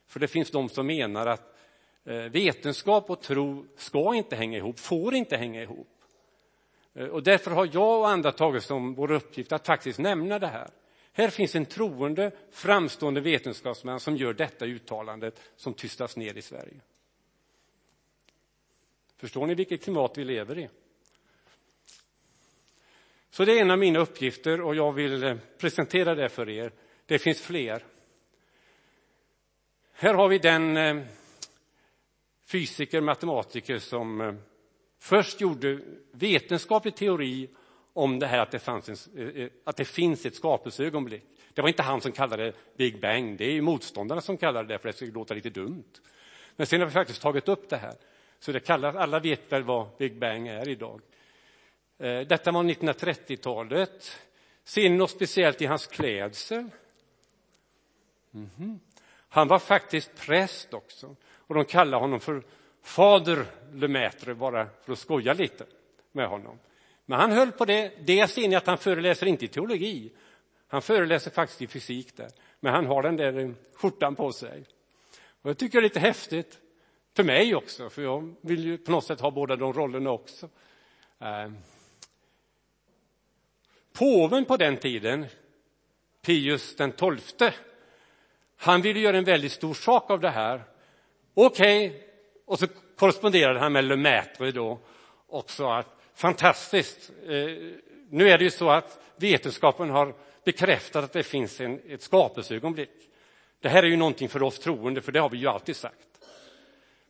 [0.05, 1.57] För det finns de som menar att
[2.03, 5.98] eh, vetenskap och tro ska inte hänga ihop, får inte hänga ihop.
[6.93, 10.47] Eh, och därför har jag och andra tagit som vår uppgift att faktiskt nämna det
[10.47, 10.69] här.
[11.13, 16.81] Här finns en troende, framstående vetenskapsman som gör detta uttalandet som tystas ner i Sverige.
[19.17, 20.69] Förstår ni vilket klimat vi lever i?
[23.29, 26.71] Så det är en av mina uppgifter och jag vill eh, presentera det för er.
[27.05, 27.85] Det finns fler.
[29.93, 31.03] Här har vi den eh,
[32.45, 34.39] fysiker, matematiker som
[34.99, 35.79] först gjorde
[36.11, 37.49] vetenskaplig teori
[37.93, 41.23] om det här att det, fanns en, eh, eh, att det finns ett skapelseögonblick.
[41.53, 44.63] Det var inte han som kallade det Big Bang, det är ju motståndarna som kallar
[44.63, 45.91] det för det skulle låta lite dumt.
[46.55, 47.93] Men sen har vi faktiskt tagit upp det här.
[48.39, 51.01] Så det kallas, alla vet väl vad Big Bang är idag.
[51.97, 54.17] Eh, detta var 1930-talet.
[54.63, 56.69] Ser ni något speciellt i hans klädsel?
[58.33, 58.79] Mm -hmm.
[59.29, 62.43] Han var faktiskt präst också och de kallade honom för
[62.81, 65.65] Fader Lemaitre bara för att skoja lite
[66.11, 66.59] med honom.
[67.05, 67.91] Men han höll på det.
[67.99, 70.11] Det ser ni att han föreläser inte i teologi.
[70.67, 72.29] Han föreläser faktiskt i fysik där.
[72.59, 74.63] Men han har den där skjortan på sig.
[75.41, 76.59] Och jag tycker det är lite häftigt.
[77.15, 80.49] För mig också, för jag vill ju på något sätt ha båda de rollerna också.
[81.19, 81.57] Ehm.
[83.93, 85.25] Påven på den tiden,
[86.21, 87.53] Pius den tolfte,
[88.57, 90.63] han ville göra en väldigt stor sak av det här.
[91.33, 92.08] Okej, okay
[92.49, 94.79] och så korresponderade han med Lemaitre då
[95.27, 97.29] också att fantastiskt, eh,
[98.09, 102.89] nu är det ju så att vetenskapen har bekräftat att det finns en, ett skapelseögonblick.
[103.59, 106.07] Det här är ju någonting för oss troende, för det har vi ju alltid sagt.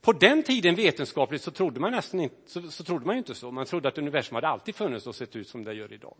[0.02, 3.52] På den tiden vetenskapligt så trodde man nästan inte så, så trodde man inte så.
[3.52, 6.16] Man trodde att universum hade alltid funnits och sett ut som det gör idag.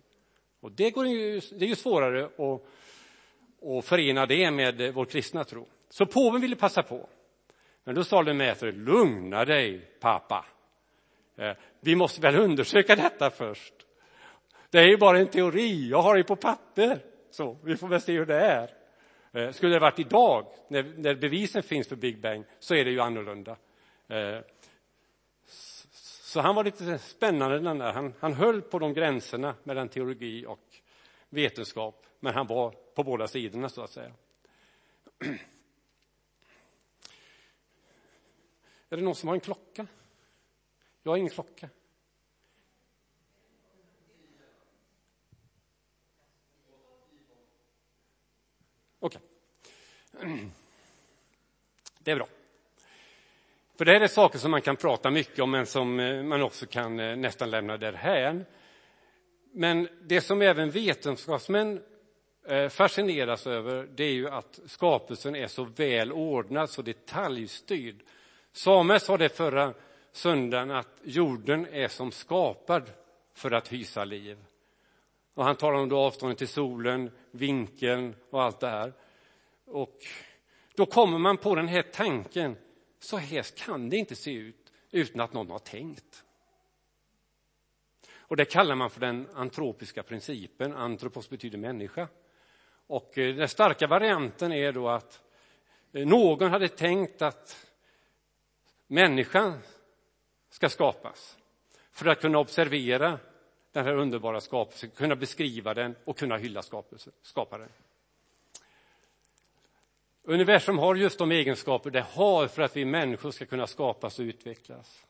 [0.60, 2.62] Och det, går ju, det är ju svårare att,
[3.68, 5.68] att förena det med vår kristna tro.
[5.90, 7.10] Så påven ville passa på.
[7.84, 10.46] Men då sa Lemaitre, lugna dig pappa.
[11.36, 13.74] Eh, vi måste väl undersöka detta först.
[14.70, 17.00] Det är ju bara en teori, jag har det på papper.
[17.32, 18.70] Så, vi får väl se hur det är.
[19.32, 22.92] Eh, skulle det varit idag, när, när bevisen finns för Big Bang, så är det
[22.92, 23.58] ju annorlunda.
[24.08, 24.40] Eh,
[26.22, 27.92] så han var lite spännande, den där.
[27.92, 30.60] Han, han höll på de gränserna mellan teologi och
[31.30, 34.12] vetenskap, men han var på båda sidorna, så att säga.
[38.90, 39.88] Är det någon som har en klocka?
[41.04, 41.70] Jag har ingen klocka.
[49.00, 49.22] Okej.
[50.14, 50.50] Okay.
[52.00, 52.28] Det är bra.
[53.78, 56.42] För det här är saker som man kan prata mycket om men som eh, man
[56.42, 58.46] också kan eh, nästan lämna därhän.
[59.52, 61.84] Men det som även vetenskapsmän
[62.46, 68.04] eh, fascineras över det är ju att skapelsen är så väl ordnad, så detaljstyrd.
[68.60, 69.74] Samuel sa det förra
[70.12, 72.92] söndagen att jorden är som skapad
[73.34, 74.38] för att hysa liv.
[75.34, 78.94] Och han talar om då avståndet till solen, vinkeln och allt det här.
[79.66, 79.98] Och
[80.76, 82.56] då kommer man på den här tanken
[83.00, 86.24] så här kan det inte se ut utan att någon har tänkt.
[88.16, 90.74] Och det kallar man för den antropiska principen.
[90.74, 92.08] Antropos betyder människa.
[92.88, 95.22] Och eh, den starka varianten är då att
[95.92, 97.66] eh, någon hade tänkt att
[98.90, 99.60] människan
[100.50, 101.38] ska skapas
[101.92, 103.20] för att kunna observera
[103.72, 106.62] den här underbara skapelsen, kunna beskriva den och kunna hylla
[107.22, 107.70] skaparen.
[110.24, 114.24] Universum har just de egenskaper det har för att vi människor ska kunna skapas och
[114.24, 115.06] utvecklas.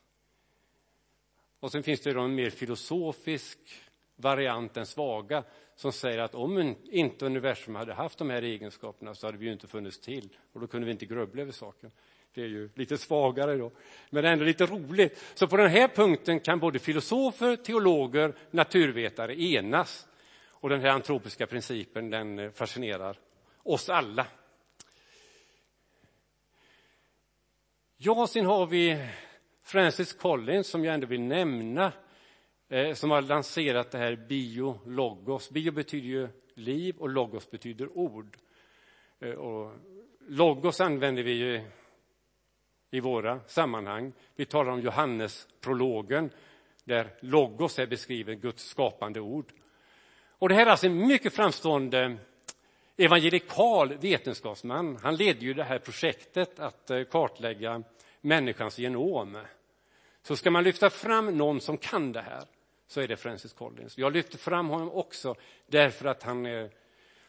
[1.60, 3.58] Och sen finns det då en mer filosofisk
[4.16, 9.26] variant, den svaga, som säger att om inte universum hade haft de här egenskaperna så
[9.26, 11.90] hade vi ju inte funnits till och då kunde vi inte grubbla över saken.
[12.34, 13.70] Det är ju lite svagare då,
[14.10, 15.22] men ändå lite roligt.
[15.34, 20.06] Så på den här punkten kan både filosofer, teologer, naturvetare enas.
[20.60, 23.18] Och den här antropiska principen den eh, fascinerar
[23.62, 24.26] oss alla.
[27.96, 29.06] Ja, sen har vi
[29.62, 31.92] Francis Collins som jag ändå vill nämna,
[32.68, 35.50] eh, som har lanserat det här biologos.
[35.50, 38.36] Bio betyder ju liv och logos betyder ord.
[39.20, 39.72] Eh, och
[40.28, 41.60] logos använder vi ju
[42.90, 44.12] i våra sammanhang.
[44.36, 46.30] Vi talar om Johannes-prologen
[46.84, 49.52] där logos är beskriven, Guds skapande ord.
[50.38, 52.16] Och det här är alltså en mycket framstående
[52.96, 54.98] evangelikal vetenskapsman.
[55.02, 57.82] Han ledde ju det här projektet att eh, kartlägga
[58.20, 59.38] människans genom.
[60.22, 62.44] Så ska man lyfta fram någon som kan det här
[62.86, 63.98] så är det Francis Collins.
[63.98, 65.34] Jag lyfter fram honom också
[65.66, 66.70] därför att han är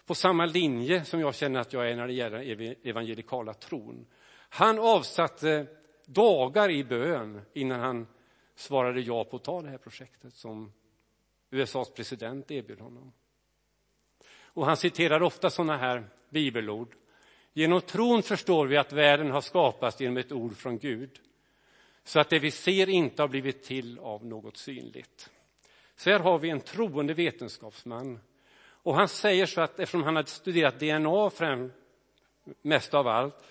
[0.05, 4.05] på samma linje som jag känner att jag är när det gäller evangelikala tron.
[4.53, 5.67] Han avsatte
[6.05, 8.07] dagar i bön innan han
[8.55, 10.73] svarade ja på att ta det här projektet som
[11.49, 13.11] USAs president erbjöd honom.
[14.43, 16.95] Och han citerar ofta sådana här bibelord.
[17.53, 21.21] Genom tron förstår vi att världen har skapats genom ett ord från Gud
[22.03, 25.29] så att det vi ser inte har blivit till av något synligt.
[25.95, 28.19] Så här har vi en troende vetenskapsman.
[28.61, 31.75] Och han säger så att eftersom han hade studerat DNA främst,
[32.61, 33.43] mest av allt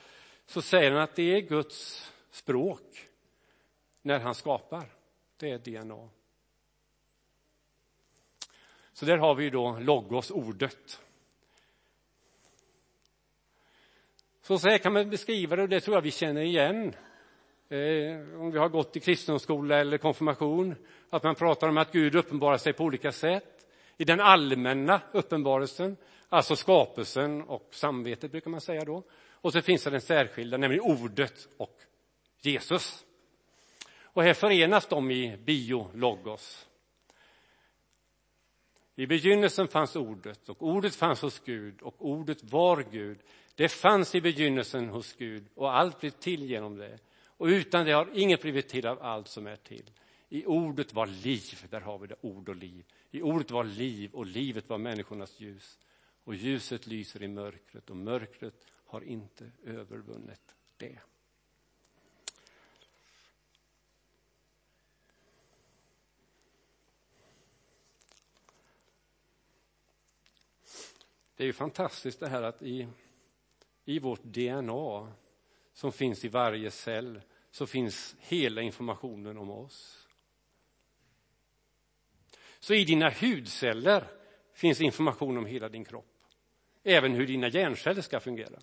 [0.50, 3.08] så säger han att det är Guds språk
[4.02, 4.84] när han skapar.
[5.36, 6.08] Det är DNA.
[8.92, 11.00] Så där har vi då logos, ordet.
[14.42, 16.94] Så, så här kan man beskriva det och det tror jag vi känner igen.
[17.68, 20.74] Eh, om vi har gått i kristendomsskola eller konfirmation,
[21.10, 23.66] att man pratar om att Gud uppenbarar sig på olika sätt.
[23.96, 25.96] I den allmänna uppenbarelsen,
[26.28, 29.02] alltså skapelsen och samvetet brukar man säga då.
[29.40, 31.78] Och så finns det den särskilda, nämligen ordet och
[32.40, 33.04] Jesus.
[34.02, 36.66] Och här förenas de i biologos.
[38.94, 43.18] I begynnelsen fanns ordet och ordet fanns hos Gud och ordet var Gud.
[43.54, 46.98] Det fanns i begynnelsen hos Gud och allt blev till genom det.
[47.26, 49.90] Och utan det har inget blivit till av allt som är till.
[50.28, 52.84] I ordet var liv, där har vi det, ord och liv.
[53.10, 55.78] I ordet var liv och livet var människornas ljus.
[56.24, 58.54] Och ljuset lyser i mörkret och mörkret
[58.90, 60.98] har inte övervunnit det.
[71.36, 72.88] Det är ju fantastiskt det här att i,
[73.84, 75.12] i vårt DNA
[75.72, 80.08] som finns i varje cell så finns hela informationen om oss.
[82.58, 84.06] Så i dina hudceller
[84.52, 86.24] finns information om hela din kropp.
[86.82, 88.58] Även hur dina hjärnceller ska fungera.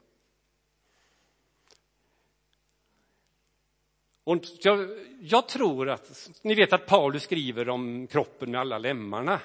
[4.27, 9.39] Och jag, jag, tror att, ni vet att Paulus skriver om kroppen med alla lemmarna.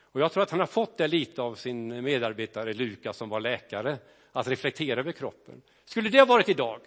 [0.00, 3.40] Och jag tror att han har fått det lite av sin medarbetare Lukas som var
[3.40, 3.98] läkare,
[4.32, 5.62] att reflektera över kroppen.
[5.84, 6.80] Skulle det ha varit idag,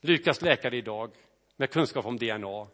[0.00, 1.10] Lukas läkare idag,
[1.56, 2.66] med kunskap om DNA,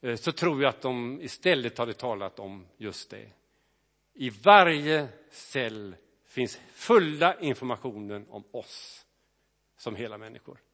[0.00, 3.28] eh, så tror jag att de istället hade talat om just det.
[4.14, 9.06] I varje cell finns fulla informationen om oss
[9.76, 10.65] som hela människor.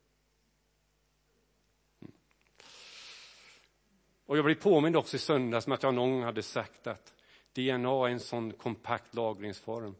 [4.27, 7.15] Och jag blev påmind också i söndags om att jag någon gång hade sagt att
[7.53, 9.95] DNA är en sån kompakt lagringsform.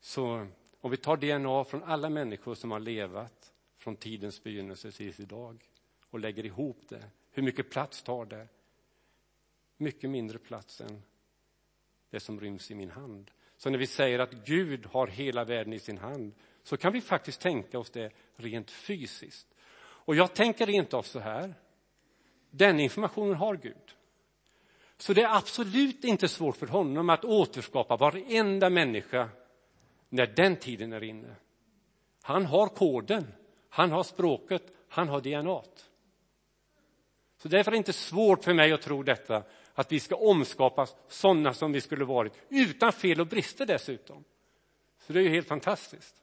[0.00, 0.46] Så
[0.80, 5.68] om vi tar DNA från alla människor som har levat från tidens begynnelse till idag
[6.10, 8.48] och lägger ihop det, hur mycket plats tar det?
[9.76, 11.02] Mycket mindre plats än
[12.10, 13.30] det som ryms i min hand.
[13.56, 17.00] Så när vi säger att Gud har hela världen i sin hand så kan vi
[17.00, 19.46] faktiskt tänka oss det rent fysiskt.
[19.78, 21.54] Och jag tänker rent av så här.
[22.56, 23.94] Den informationen har Gud.
[24.98, 29.28] Så det är absolut inte svårt för honom att återskapa varenda människa
[30.08, 31.34] när den tiden är inne.
[32.22, 33.34] Han har koden,
[33.68, 35.62] han har språket, han har DNA.
[37.38, 39.42] Så därför är det inte svårt för mig att tro detta,
[39.74, 44.24] att vi ska omskapas sådana som vi skulle varit, utan fel och brister dessutom.
[44.98, 46.14] Så det är ju helt fantastiskt.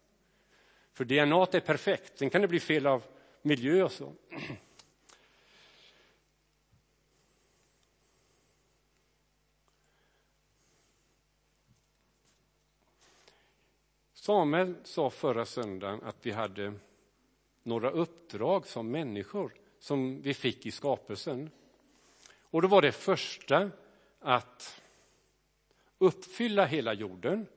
[0.94, 3.04] För DNA är perfekt, sen kan det bli fel av
[3.42, 4.14] miljö och så.
[14.24, 16.74] Samuel sa förra söndagen att vi hade
[17.64, 21.50] några uppdrag som människor som vi fick i skapelsen.
[22.42, 23.72] Och då var det första
[24.20, 24.82] att
[25.98, 27.48] uppfylla hela jorden.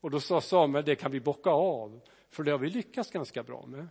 [0.00, 3.42] Och då sa Samuel, det kan vi bocka av, för det har vi lyckats ganska
[3.42, 3.88] bra med.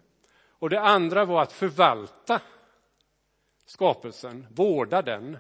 [0.48, 2.42] Och det andra var att förvalta
[3.66, 5.38] skapelsen, vårda den.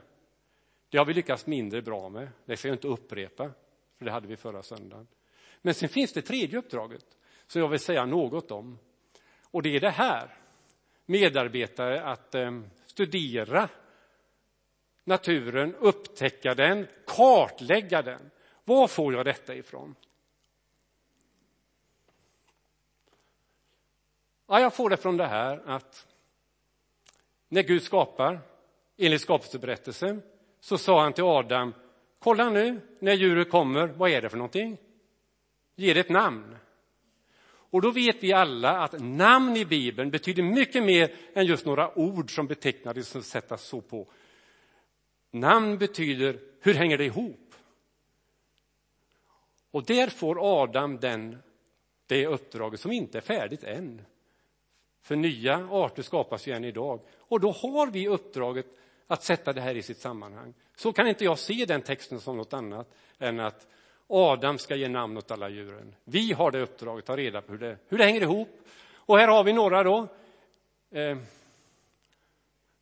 [0.90, 2.30] Det har vi lyckats mindre bra med.
[2.46, 3.52] Det ska jag inte upprepa,
[3.98, 5.08] för det hade vi förra söndagen.
[5.66, 7.06] Men sen finns det tredje uppdraget
[7.48, 8.80] som jag vill säga något om.
[9.52, 10.38] Och det är det här,
[11.06, 13.70] medarbetare att ehm, studera
[15.04, 18.32] naturen, upptäcka den, kartlägga den.
[18.64, 19.96] Var får jag detta ifrån?
[24.48, 26.08] Ja, jag får det från det här att
[27.48, 28.40] när Gud skapar,
[28.98, 30.22] enligt skapelseberättelsen,
[30.60, 31.74] så sa han till Adam,
[32.20, 34.78] kolla nu när djuret kommer, vad är det för någonting?
[35.76, 36.56] Ger det ett namn.
[37.46, 41.98] Och då vet vi alla att namn i Bibeln betyder mycket mer än just några
[41.98, 44.08] ord som betecknades som sättas så på.
[45.32, 47.56] Namn betyder, hur hänger det ihop?
[49.72, 51.38] Och där får Adam den,
[52.08, 54.02] det uppdraget som inte är färdigt än.
[55.02, 57.00] För nya arter skapas ju än idag.
[57.18, 58.66] Och då har vi uppdraget
[59.08, 60.54] att sätta det här i sitt sammanhang.
[60.76, 63.68] Så kan inte jag se den texten som något annat än att
[64.08, 65.96] Adam ska ge namn åt alla djuren.
[66.04, 68.50] Vi har det uppdraget, att ta reda på hur det, hur det hänger ihop.
[68.96, 70.08] Och här har vi några då.
[70.92, 71.18] Eh,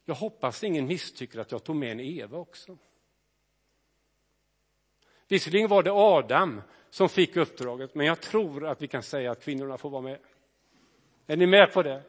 [0.06, 2.78] jag hoppas ingen misstycker att jag tog med en Eva också.
[5.28, 9.44] Visserligen var det Adam som fick uppdraget, men jag tror att vi kan säga att
[9.44, 10.18] kvinnorna får vara med.
[11.28, 12.04] Är ni med på det?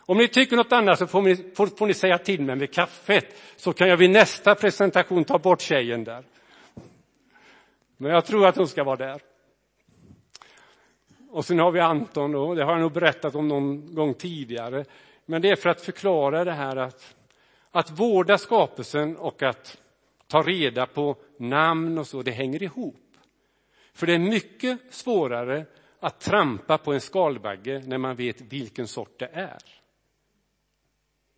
[0.00, 2.74] Om ni tycker något annat så får ni, får, får ni säga till mig med
[2.74, 6.24] kaffet, så kan jag vid nästa presentation ta bort tjejen där.
[8.02, 9.22] Men jag tror att hon ska vara där.
[11.30, 14.84] Och sen har vi Anton, och det har jag nog berättat om någon gång tidigare.
[15.24, 17.16] Men det är för att förklara det här att,
[17.70, 19.80] att vårda skapelsen och att
[20.26, 23.16] ta reda på namn och så, det hänger ihop.
[23.92, 25.66] För det är mycket svårare
[26.00, 29.62] att trampa på en skalbagge när man vet vilken sort det är.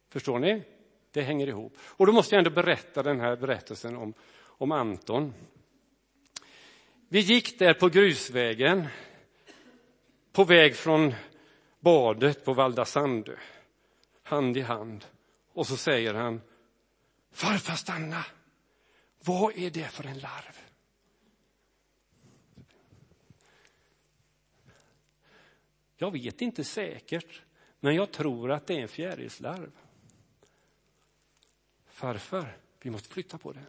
[0.08, 0.62] Förstår ni?
[1.10, 1.76] Det hänger ihop.
[1.80, 5.32] Och då måste jag ändå berätta den här berättelsen om, om Anton.
[7.14, 8.86] Vi gick där på grusvägen
[10.32, 11.14] på väg från
[11.80, 13.36] badet på Valdasandö,
[14.22, 15.04] hand i hand.
[15.52, 16.40] Och så säger han,
[17.30, 18.24] farfar stanna,
[19.24, 20.58] vad är det för en larv?
[25.96, 27.42] Jag vet inte säkert,
[27.80, 29.72] men jag tror att det är en fjärilslarv.
[31.86, 33.66] Farfar, vi måste flytta på den.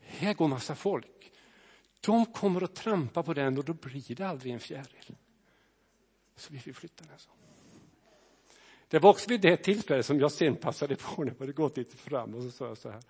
[0.00, 1.15] Här går massa folk.
[2.06, 5.16] De kommer att trampa på den och då blir det aldrig en fjäril.
[6.36, 7.18] Så vi fick flytta den.
[7.18, 7.30] Så.
[8.88, 11.76] Det var också vid det tillfället som jag sen passade på när jag hade gått
[11.76, 13.02] lite fram och så sa jag så här.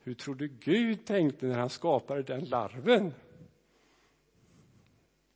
[0.00, 3.14] Hur tror du Gud tänkte när han skapade den larven?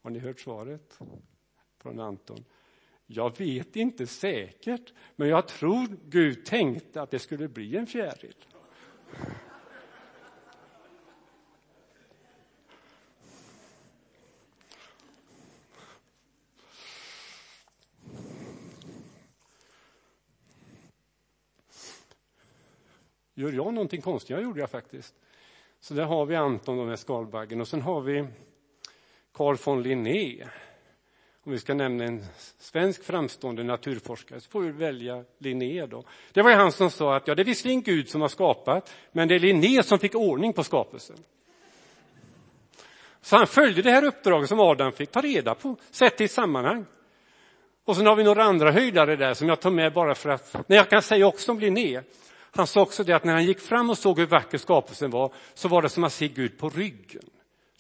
[0.02, 0.98] Har ni hört svaret
[1.78, 2.44] från Anton?
[3.06, 8.36] Jag vet inte säkert, men jag tror Gud tänkte att det skulle bli en fjäril.
[23.38, 24.30] Gör jag någonting konstigt?
[24.30, 25.14] Jag gjorde jag faktiskt.
[25.80, 28.26] Så där har vi Anton med skalbaggen och sen har vi
[29.32, 30.46] Carl von Linné
[31.44, 32.24] om vi ska nämna en
[32.58, 35.86] svensk framstående naturforskare så får vi välja Linné.
[35.86, 36.04] Då.
[36.32, 38.94] Det var ju han som sa att ja, det är visserligen Gud som har skapat,
[39.12, 41.16] men det är Linné som fick ordning på skapelsen.
[43.20, 46.30] Så han följde det här uppdraget som Adam fick ta reda på, sett i ett
[46.30, 46.86] sammanhang.
[47.84, 50.68] Och sen har vi några andra höjdare där som jag tar med bara för att,
[50.68, 52.02] när jag kan säga också om Linné,
[52.56, 55.32] han sa också det att när han gick fram och såg hur vacker skapelsen var,
[55.54, 57.22] så var det som att se Gud på ryggen.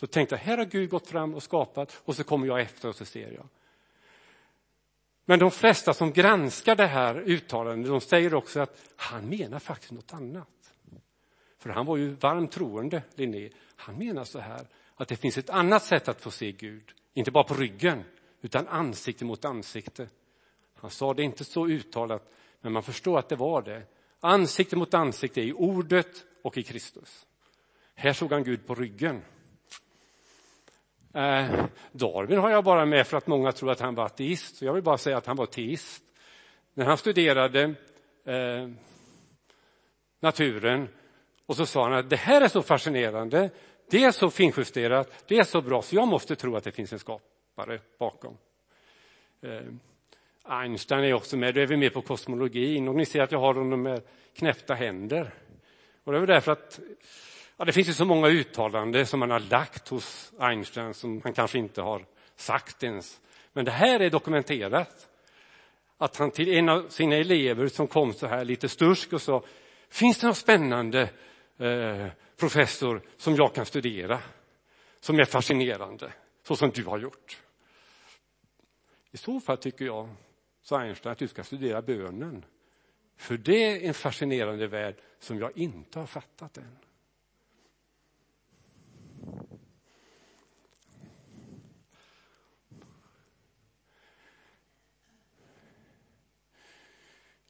[0.00, 2.88] Så tänkte jag, här har Gud gått fram och skapat och så kommer jag efter
[2.88, 3.48] och så ser jag.
[5.24, 9.92] Men de flesta som granskar det här uttalandet, de säger också att han menar faktiskt
[9.92, 10.48] något annat.
[11.58, 13.50] För han var ju varmt troende, Linné.
[13.76, 16.92] Han menar så här, att det finns ett annat sätt att få se Gud.
[17.14, 18.04] Inte bara på ryggen,
[18.40, 20.08] utan ansikte mot ansikte.
[20.74, 23.82] Han sa det inte så uttalat, men man förstår att det var det.
[24.26, 27.26] Ansikte mot ansikte i ordet och i Kristus.
[27.94, 29.22] Här såg han Gud på ryggen.
[31.14, 34.64] Eh, Darwin har jag bara med för att många tror att han var ateist, så
[34.64, 36.02] jag vill bara säga att han var teist.
[36.74, 37.74] När han studerade
[38.24, 38.70] eh,
[40.20, 40.88] naturen
[41.46, 43.50] och så sa han att det här är så fascinerande,
[43.90, 46.92] det är så finjusterat, det är så bra, så jag måste tro att det finns
[46.92, 48.38] en skapare bakom.
[49.42, 49.62] Eh,
[50.48, 53.38] Einstein är också med, då är vi med på kosmologin och ni ser att jag
[53.38, 54.02] har honom med
[54.34, 55.34] knäppta händer.
[56.04, 56.80] Och det är väl därför att
[57.56, 61.32] ja, det finns ju så många uttalanden som man har lagt hos Einstein som han
[61.32, 62.04] kanske inte har
[62.36, 63.20] sagt ens.
[63.52, 65.08] Men det här är dokumenterat.
[65.98, 69.42] Att han till en av sina elever som kom så här lite stursk och sa,
[69.88, 71.08] finns det någon spännande
[71.58, 74.20] eh, professor som jag kan studera?
[75.00, 77.38] Som är fascinerande, så som du har gjort.
[79.12, 80.08] I så fall tycker jag,
[80.66, 82.44] sa Einstein, att du ska studera bönen.
[83.16, 86.78] För det är en fascinerande värld som jag inte har fattat än.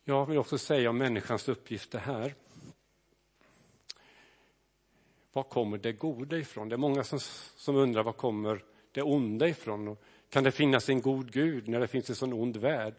[0.05, 2.35] Jag vill också säga om människans uppgift det här.
[5.33, 6.69] Var kommer det goda ifrån?
[6.69, 7.19] Det är många som,
[7.57, 9.97] som undrar var kommer det onda ifrån?
[10.31, 12.95] Kan det finnas en god Gud när det finns en sån ond värld?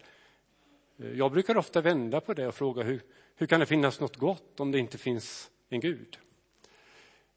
[0.99, 3.01] Eh, jag brukar ofta vända på det och fråga hur,
[3.35, 6.17] hur kan det finnas något gott om det inte finns en Gud?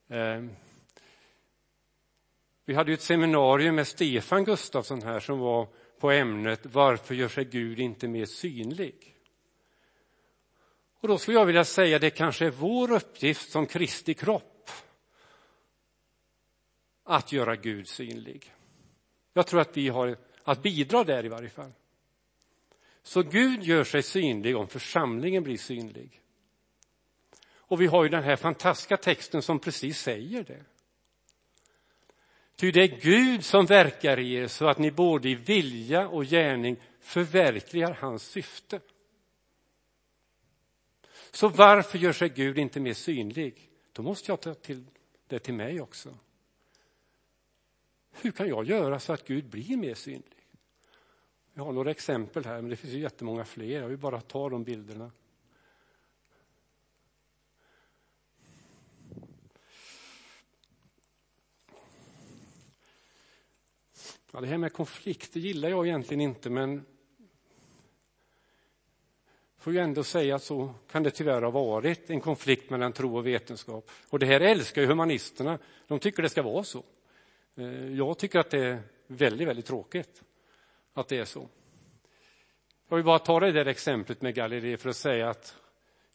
[0.08, 0.50] Ehm,
[2.64, 5.68] vi hade ett seminarium med Stefan Gustafsson här som var
[5.98, 9.16] på ämnet Varför gör sig Gud inte mer synlig?
[11.00, 14.70] Och då skulle jag vilja säga det kanske är vår uppgift som Kristi kropp
[17.04, 18.52] att göra Gud synlig.
[19.32, 21.72] Jag tror att vi har att bidra där i varje fall.
[23.02, 26.20] Så Gud gör sig synlig om församlingen blir synlig.
[27.52, 30.64] Och vi har ju den här fantastiska texten som precis säger det.
[32.56, 36.24] Ty det är Gud som verkar i er så att ni både i vilja och
[36.24, 38.80] gärning förverkligar hans syfte.
[41.30, 43.70] Så varför gör sig Gud inte mer synlig?
[43.92, 44.86] Då måste jag ta till
[45.26, 46.18] det till mig också.
[48.22, 50.46] Hur kan jag göra så att Gud blir mer synlig?
[51.54, 53.80] Jag har några exempel här, men det finns ju jättemånga fler.
[53.80, 55.10] Jag vill bara ta de bilderna.
[64.32, 66.84] Ja, det här med konflikter gillar jag egentligen inte, men
[69.58, 73.16] får ju ändå säga att så kan det tyvärr ha varit, en konflikt mellan tro
[73.16, 73.90] och vetenskap.
[74.08, 75.58] Och det här älskar ju humanisterna.
[75.86, 76.84] De tycker det ska vara så.
[77.60, 80.22] Eh, jag tycker att det är väldigt, väldigt tråkigt
[80.92, 81.48] att det är så.
[82.88, 85.56] Jag vill bara ta det där exemplet med Galilei för att säga att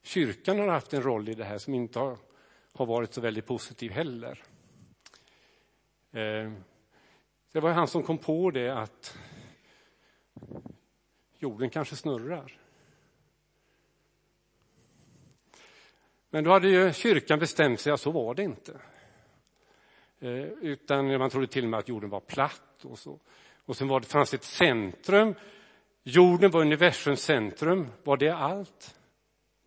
[0.03, 2.17] kyrkan har haft en roll i det här som inte har,
[2.73, 4.43] har varit så väldigt positiv heller.
[6.11, 6.51] Eh,
[7.51, 9.17] det var han som kom på det att
[11.37, 12.59] jorden kanske snurrar.
[16.29, 18.79] Men då hade ju kyrkan bestämt sig att så var det inte.
[20.25, 23.19] Eh, utan man trodde till och med att jorden var platt och så.
[23.65, 25.35] Och sen var det, fanns ett centrum.
[26.03, 27.87] Jorden var universums centrum.
[28.03, 28.99] Var det allt?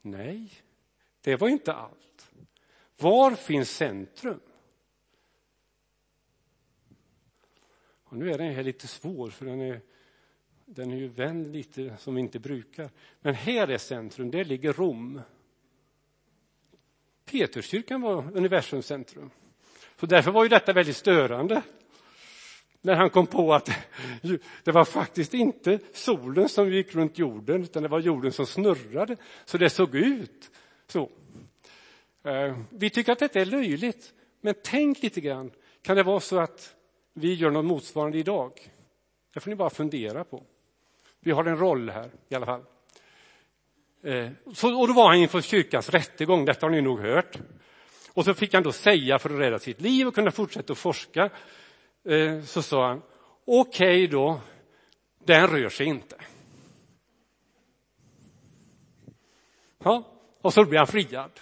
[0.03, 0.53] Nej,
[1.21, 2.31] det var inte allt.
[2.99, 4.41] Var finns centrum?
[8.05, 9.81] Och nu är den här lite svår, för den är,
[10.65, 12.91] den är ju vänd lite som vi inte brukar.
[13.21, 15.21] Men här är centrum, där ligger Rom.
[17.25, 19.31] Peterskyrkan var universums centrum.
[20.01, 21.63] Så därför var ju detta väldigt störande.
[22.81, 23.71] När han kom på att
[24.65, 29.17] det var faktiskt inte solen som gick runt jorden, utan det var jorden som snurrade.
[29.45, 30.51] Så det såg ut
[30.87, 31.11] så.
[32.25, 35.51] Eh, vi tycker att detta är löjligt, men tänk lite grann.
[35.83, 36.75] Kan det vara så att
[37.15, 38.53] vi gör något motsvarande idag?
[39.35, 40.43] Det får ni bara fundera på.
[41.21, 42.65] Vi har en roll här i alla fall.
[44.03, 47.39] Eh, så, och då var han inför kyrkans rättegång, detta har ni nog hört.
[48.19, 50.79] Och så fick han då säga för att rädda sitt liv och kunna fortsätta att
[50.79, 51.31] forska.
[52.05, 53.03] Eh, så sa han,
[53.45, 54.41] okej okay då,
[55.25, 56.17] den rör sig inte.
[59.79, 60.05] Ja,
[60.41, 61.41] och så blev han friad.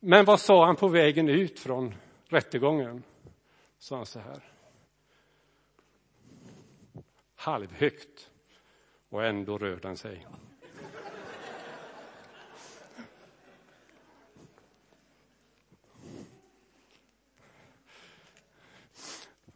[0.00, 1.94] Men vad sa han på vägen ut från
[2.28, 3.02] rättegången?
[3.78, 4.42] Sa han så här.
[7.34, 8.30] Halvhögt.
[9.08, 10.26] Och ändå rörde han sig.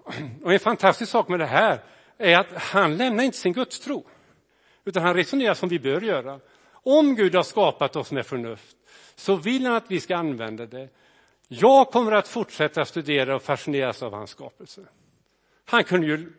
[0.42, 1.80] Och en fantastisk sak med det här
[2.18, 4.06] är att han lämnar inte sin gudstro,
[4.84, 6.40] utan han resonerar som vi bör göra.
[6.70, 8.76] Om Gud har skapat oss med förnuft
[9.14, 10.88] så vill han att vi ska använda det.
[11.48, 14.80] Jag kommer att fortsätta studera och fascineras av hans skapelse.
[15.64, 16.32] Han kunde ju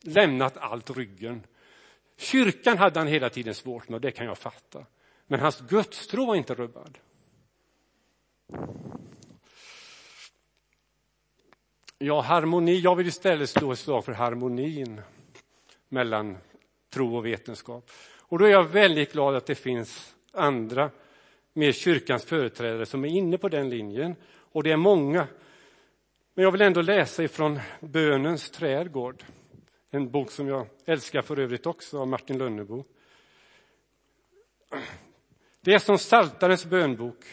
[0.00, 1.46] lämnat allt ryggen.
[2.16, 4.86] Kyrkan hade han hela tiden svårt med, och det kan jag fatta.
[5.26, 6.98] Men hans gudstro var inte rubbad.
[12.02, 12.78] Ja, harmoni.
[12.78, 15.00] Jag vill istället slå ett slag för harmonin
[15.88, 16.38] mellan
[16.90, 17.90] tro och vetenskap.
[18.18, 20.90] Och då är jag väldigt glad att det finns andra
[21.52, 24.16] mer kyrkans företrädare som är inne på den linjen.
[24.52, 25.26] Och det är många.
[26.34, 29.24] Men jag vill ändå läsa ifrån Bönens trädgård.
[29.90, 32.84] En bok som jag älskar för övrigt också, av Martin Lönnebo.
[35.60, 37.24] Det är som Saltarens bönbok.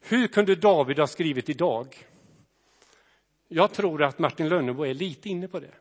[0.00, 1.96] Hur kunde David ha skrivit idag?
[3.54, 5.74] Jag tror att Martin Lönnebo är lite inne på det.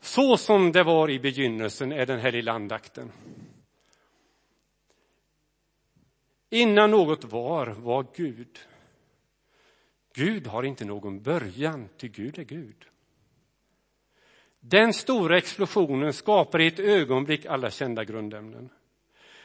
[0.00, 3.12] Så som det var i begynnelsen är den här lilla andakten.
[6.50, 8.58] Innan något var, var Gud.
[10.14, 12.86] Gud har inte någon början, ty Gud är Gud.
[14.60, 18.68] Den stora explosionen skapar i ett ögonblick alla kända grundämnen.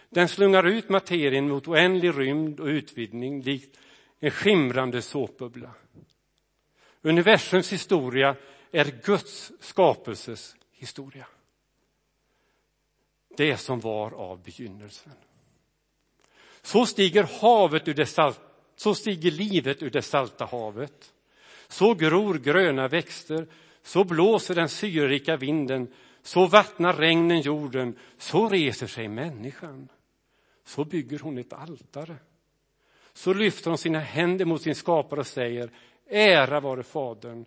[0.10, 3.80] Den slungar ut materien mot oändlig rymd och utvidgning likt
[4.20, 5.76] en skimrande såpbubbla.
[7.06, 8.36] Universums historia
[8.72, 11.28] är Guds skapelses historia.
[13.38, 15.14] Det som var av begynnelsen.
[16.62, 18.41] Så stiger havet ur det salt,
[18.76, 21.14] så stiger livet ur det salta havet.
[21.68, 23.47] Så gror gröna växter,
[23.82, 29.89] så blåser den syrerika vinden, så vattnar regnen jorden, så reser sig människan.
[30.64, 32.16] Så bygger hon ett altare.
[33.14, 35.72] Så lyfter hon sina händer mot sin skapare och säger
[36.08, 37.45] Ära vare Fadern,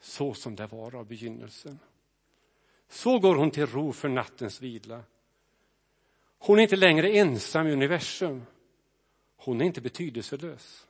[0.00, 1.78] så som det var av begynnelsen.
[2.88, 5.02] Så går hon till ro för nattens vila.
[6.38, 8.46] Hon är inte längre ensam i universum.
[9.36, 10.86] Hon är inte betydelselös.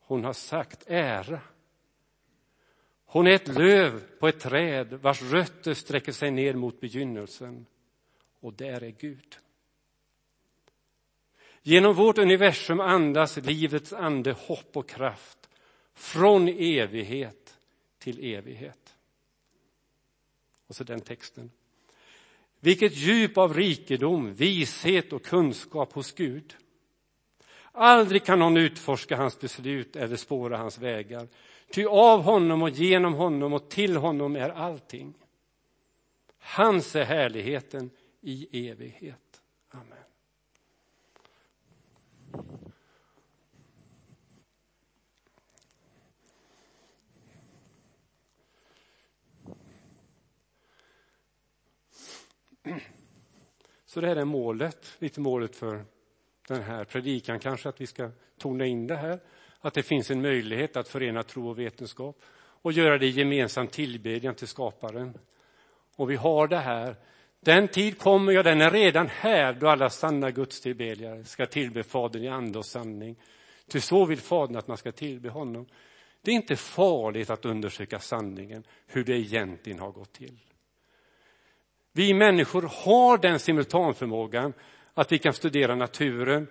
[0.00, 1.40] Hon har sagt ära.
[3.04, 7.66] Hon är ett löv på ett träd vars rötter sträcker sig ner mot begynnelsen.
[8.40, 9.38] Och där är Gud.
[11.62, 15.37] Genom vårt universum andas livets ande hopp och kraft
[15.98, 17.58] från evighet
[17.98, 18.96] till evighet.
[20.66, 21.50] Och så den texten.
[22.60, 26.56] Vilket djup av rikedom, vishet och kunskap hos Gud.
[27.72, 31.28] Aldrig kan någon utforska hans beslut eller spåra hans vägar.
[31.70, 35.14] Ty av honom och genom honom och till honom är allting.
[36.38, 37.90] Hans är härligheten
[38.20, 39.42] i evighet.
[39.70, 40.07] Amen.
[53.86, 55.84] Så det här är målet, lite målet för
[56.48, 59.20] den här predikan kanske, att vi ska tona in det här.
[59.60, 62.22] Att det finns en möjlighet att förena tro och vetenskap
[62.62, 65.18] och göra det i gemensam tillbedjan till skaparen.
[65.96, 66.96] Och vi har det här.
[67.40, 72.22] Den tid kommer, ja den är redan här, då alla sanna gudstillbedjare ska tillbe Fadern
[72.22, 73.16] i ande och sanning.
[73.68, 75.66] Ty så vill Fadern att man ska tillbe honom.
[76.22, 80.38] Det är inte farligt att undersöka sanningen, hur det egentligen har gått till.
[81.98, 84.52] Vi människor har den simultanförmågan
[84.94, 86.46] att vi kan studera naturen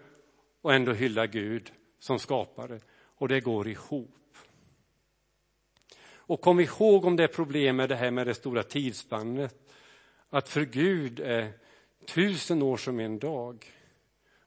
[0.61, 2.79] och ändå hylla Gud som skapare.
[3.17, 4.37] Och det går ihop.
[6.09, 9.55] Och kom ihåg om det är problem med det här med det stora tidsspannet.
[10.29, 11.51] Att för Gud är
[12.07, 13.65] tusen år som en dag.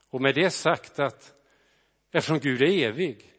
[0.09, 1.33] Och med det sagt att
[2.11, 3.33] eftersom Gud är evig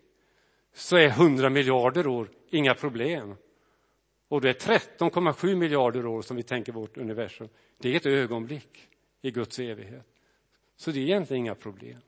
[0.74, 3.36] så är hundra miljarder år inga problem.
[4.32, 7.48] Och det är 13,7 miljarder år som vi tänker vårt universum.
[7.78, 8.88] Det är ett ögonblick
[9.22, 10.06] i Guds evighet.
[10.76, 11.98] Så det är egentligen inga problem.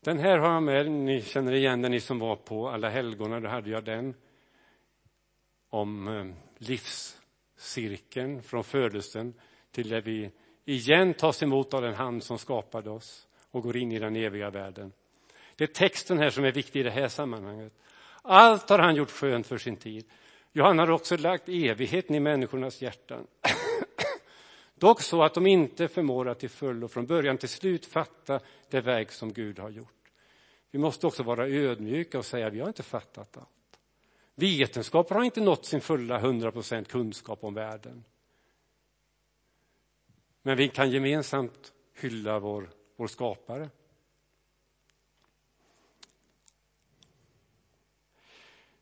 [0.00, 3.40] Den här har jag med, ni känner igen den, ni som var på Alla helgona,
[3.40, 4.14] då hade jag den.
[5.68, 6.26] Om eh,
[6.58, 9.34] livscirkeln från födelsen
[9.70, 10.30] till där vi
[10.64, 14.50] igen tas emot av den hand som skapade oss och går in i den eviga
[14.50, 14.92] världen.
[15.56, 17.72] Det är texten här som är viktig i det här sammanhanget.
[18.22, 20.04] Allt har han gjort skönt för sin tid.
[20.52, 23.26] Johanna har också lagt evigheten i människornas hjärtan.
[24.74, 28.40] Dock så att de inte förmår att till fullo från början till slut fatta
[28.70, 30.12] det verk som Gud har gjort.
[30.70, 33.48] Vi måste också vara ödmjuka och säga vi har inte fattat allt.
[34.34, 38.04] Vetenskapen har inte nått sin fulla 100 procent kunskap om världen.
[40.42, 42.70] Men vi kan gemensamt hylla vår
[43.00, 43.68] vår skapare.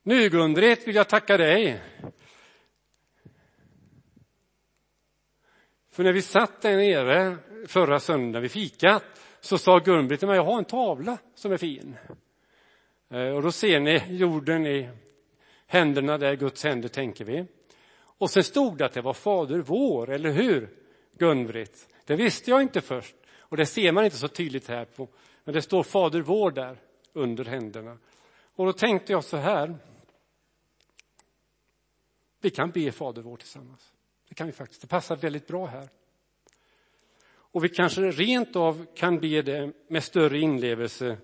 [0.02, 1.80] Nu Gundret vill jag tacka dig.
[5.90, 9.04] För när vi satt där nere förra söndagen vid fikat
[9.40, 11.96] så sa Gun-Britt till mig, jag har en tavla som är fin.
[13.10, 14.90] Eh, och då ser ni jorden i
[15.66, 17.46] händerna där, Guds händer tänker vi.
[17.98, 20.70] Och sen stod det att det var Fader vår, eller hur
[21.18, 21.88] Gun-Britt?
[22.04, 23.14] Det visste jag inte först.
[23.49, 25.09] Och det ser man inte så tydligt här, på,
[25.44, 26.80] men det står Fader vår där
[27.12, 27.99] under händerna.
[28.55, 29.76] Och då tänkte jag så här.
[32.40, 33.92] Vi kan be Fader vår tillsammans.
[34.28, 34.80] Det kan vi faktiskt.
[34.80, 35.88] Det passar väldigt bra här.
[37.26, 41.18] Och vi kanske rent av kan be det med större inlevelse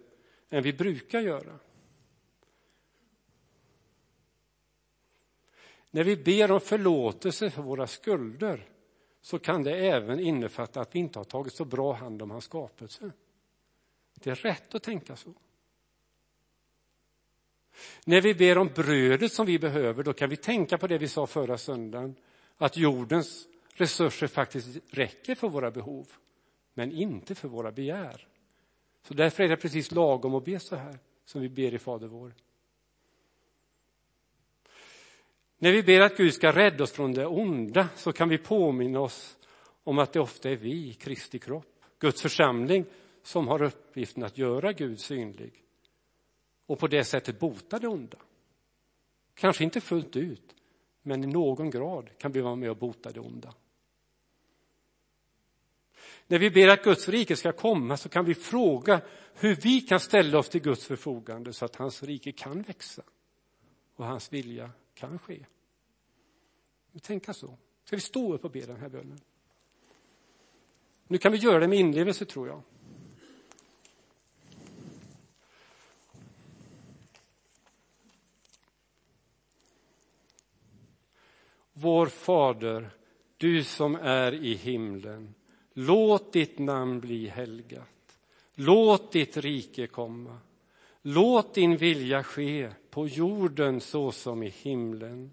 [0.51, 1.59] än vi brukar göra.
[5.91, 8.69] När vi ber om förlåtelse för våra skulder
[9.25, 12.45] så kan det även innefatta att vi inte har tagit så bra hand om hans
[12.45, 13.13] skapelse.
[14.15, 15.35] Det är rätt att tänka så.
[18.05, 21.09] När vi ber om brödet som vi behöver, då kan vi tänka på det vi
[21.09, 22.15] sa förra söndagen,
[22.57, 26.09] att jordens resurser faktiskt räcker för våra behov,
[26.75, 28.29] men inte för våra begär.
[29.03, 32.07] Så därför är det precis lagom att be så här, som vi ber i Fader
[32.07, 32.35] vår.
[35.65, 39.01] När vi ber att Gud ska rädda oss från det onda så kan vi påminna
[39.01, 39.39] oss
[39.85, 42.85] om att det ofta är vi, Kristi kropp, Guds församling,
[43.23, 45.65] som har uppgiften att göra Gud synlig
[46.67, 48.19] och på det sättet bota det onda.
[49.35, 50.55] Kanske inte fullt ut,
[51.03, 53.55] men i någon grad kan vi vara med och bota det onda.
[56.27, 59.01] När vi ber att Guds rike ska komma så kan vi fråga
[59.35, 63.03] hur vi kan ställa oss till Guds förfogande så att hans rike kan växa
[63.97, 65.45] och hans vilja kan ske.
[67.03, 67.59] Tänka så.
[67.85, 69.21] Ska vi stå upp och be den här bönen?
[71.07, 72.63] Nu kan vi göra det med inlevelse, tror jag.
[81.73, 82.91] Vår Fader,
[83.37, 85.35] du som är i himlen.
[85.73, 88.19] Låt ditt namn bli helgat.
[88.55, 90.39] Låt ditt rike komma.
[91.03, 95.33] Låt din vilja ske på jorden så som i himlen.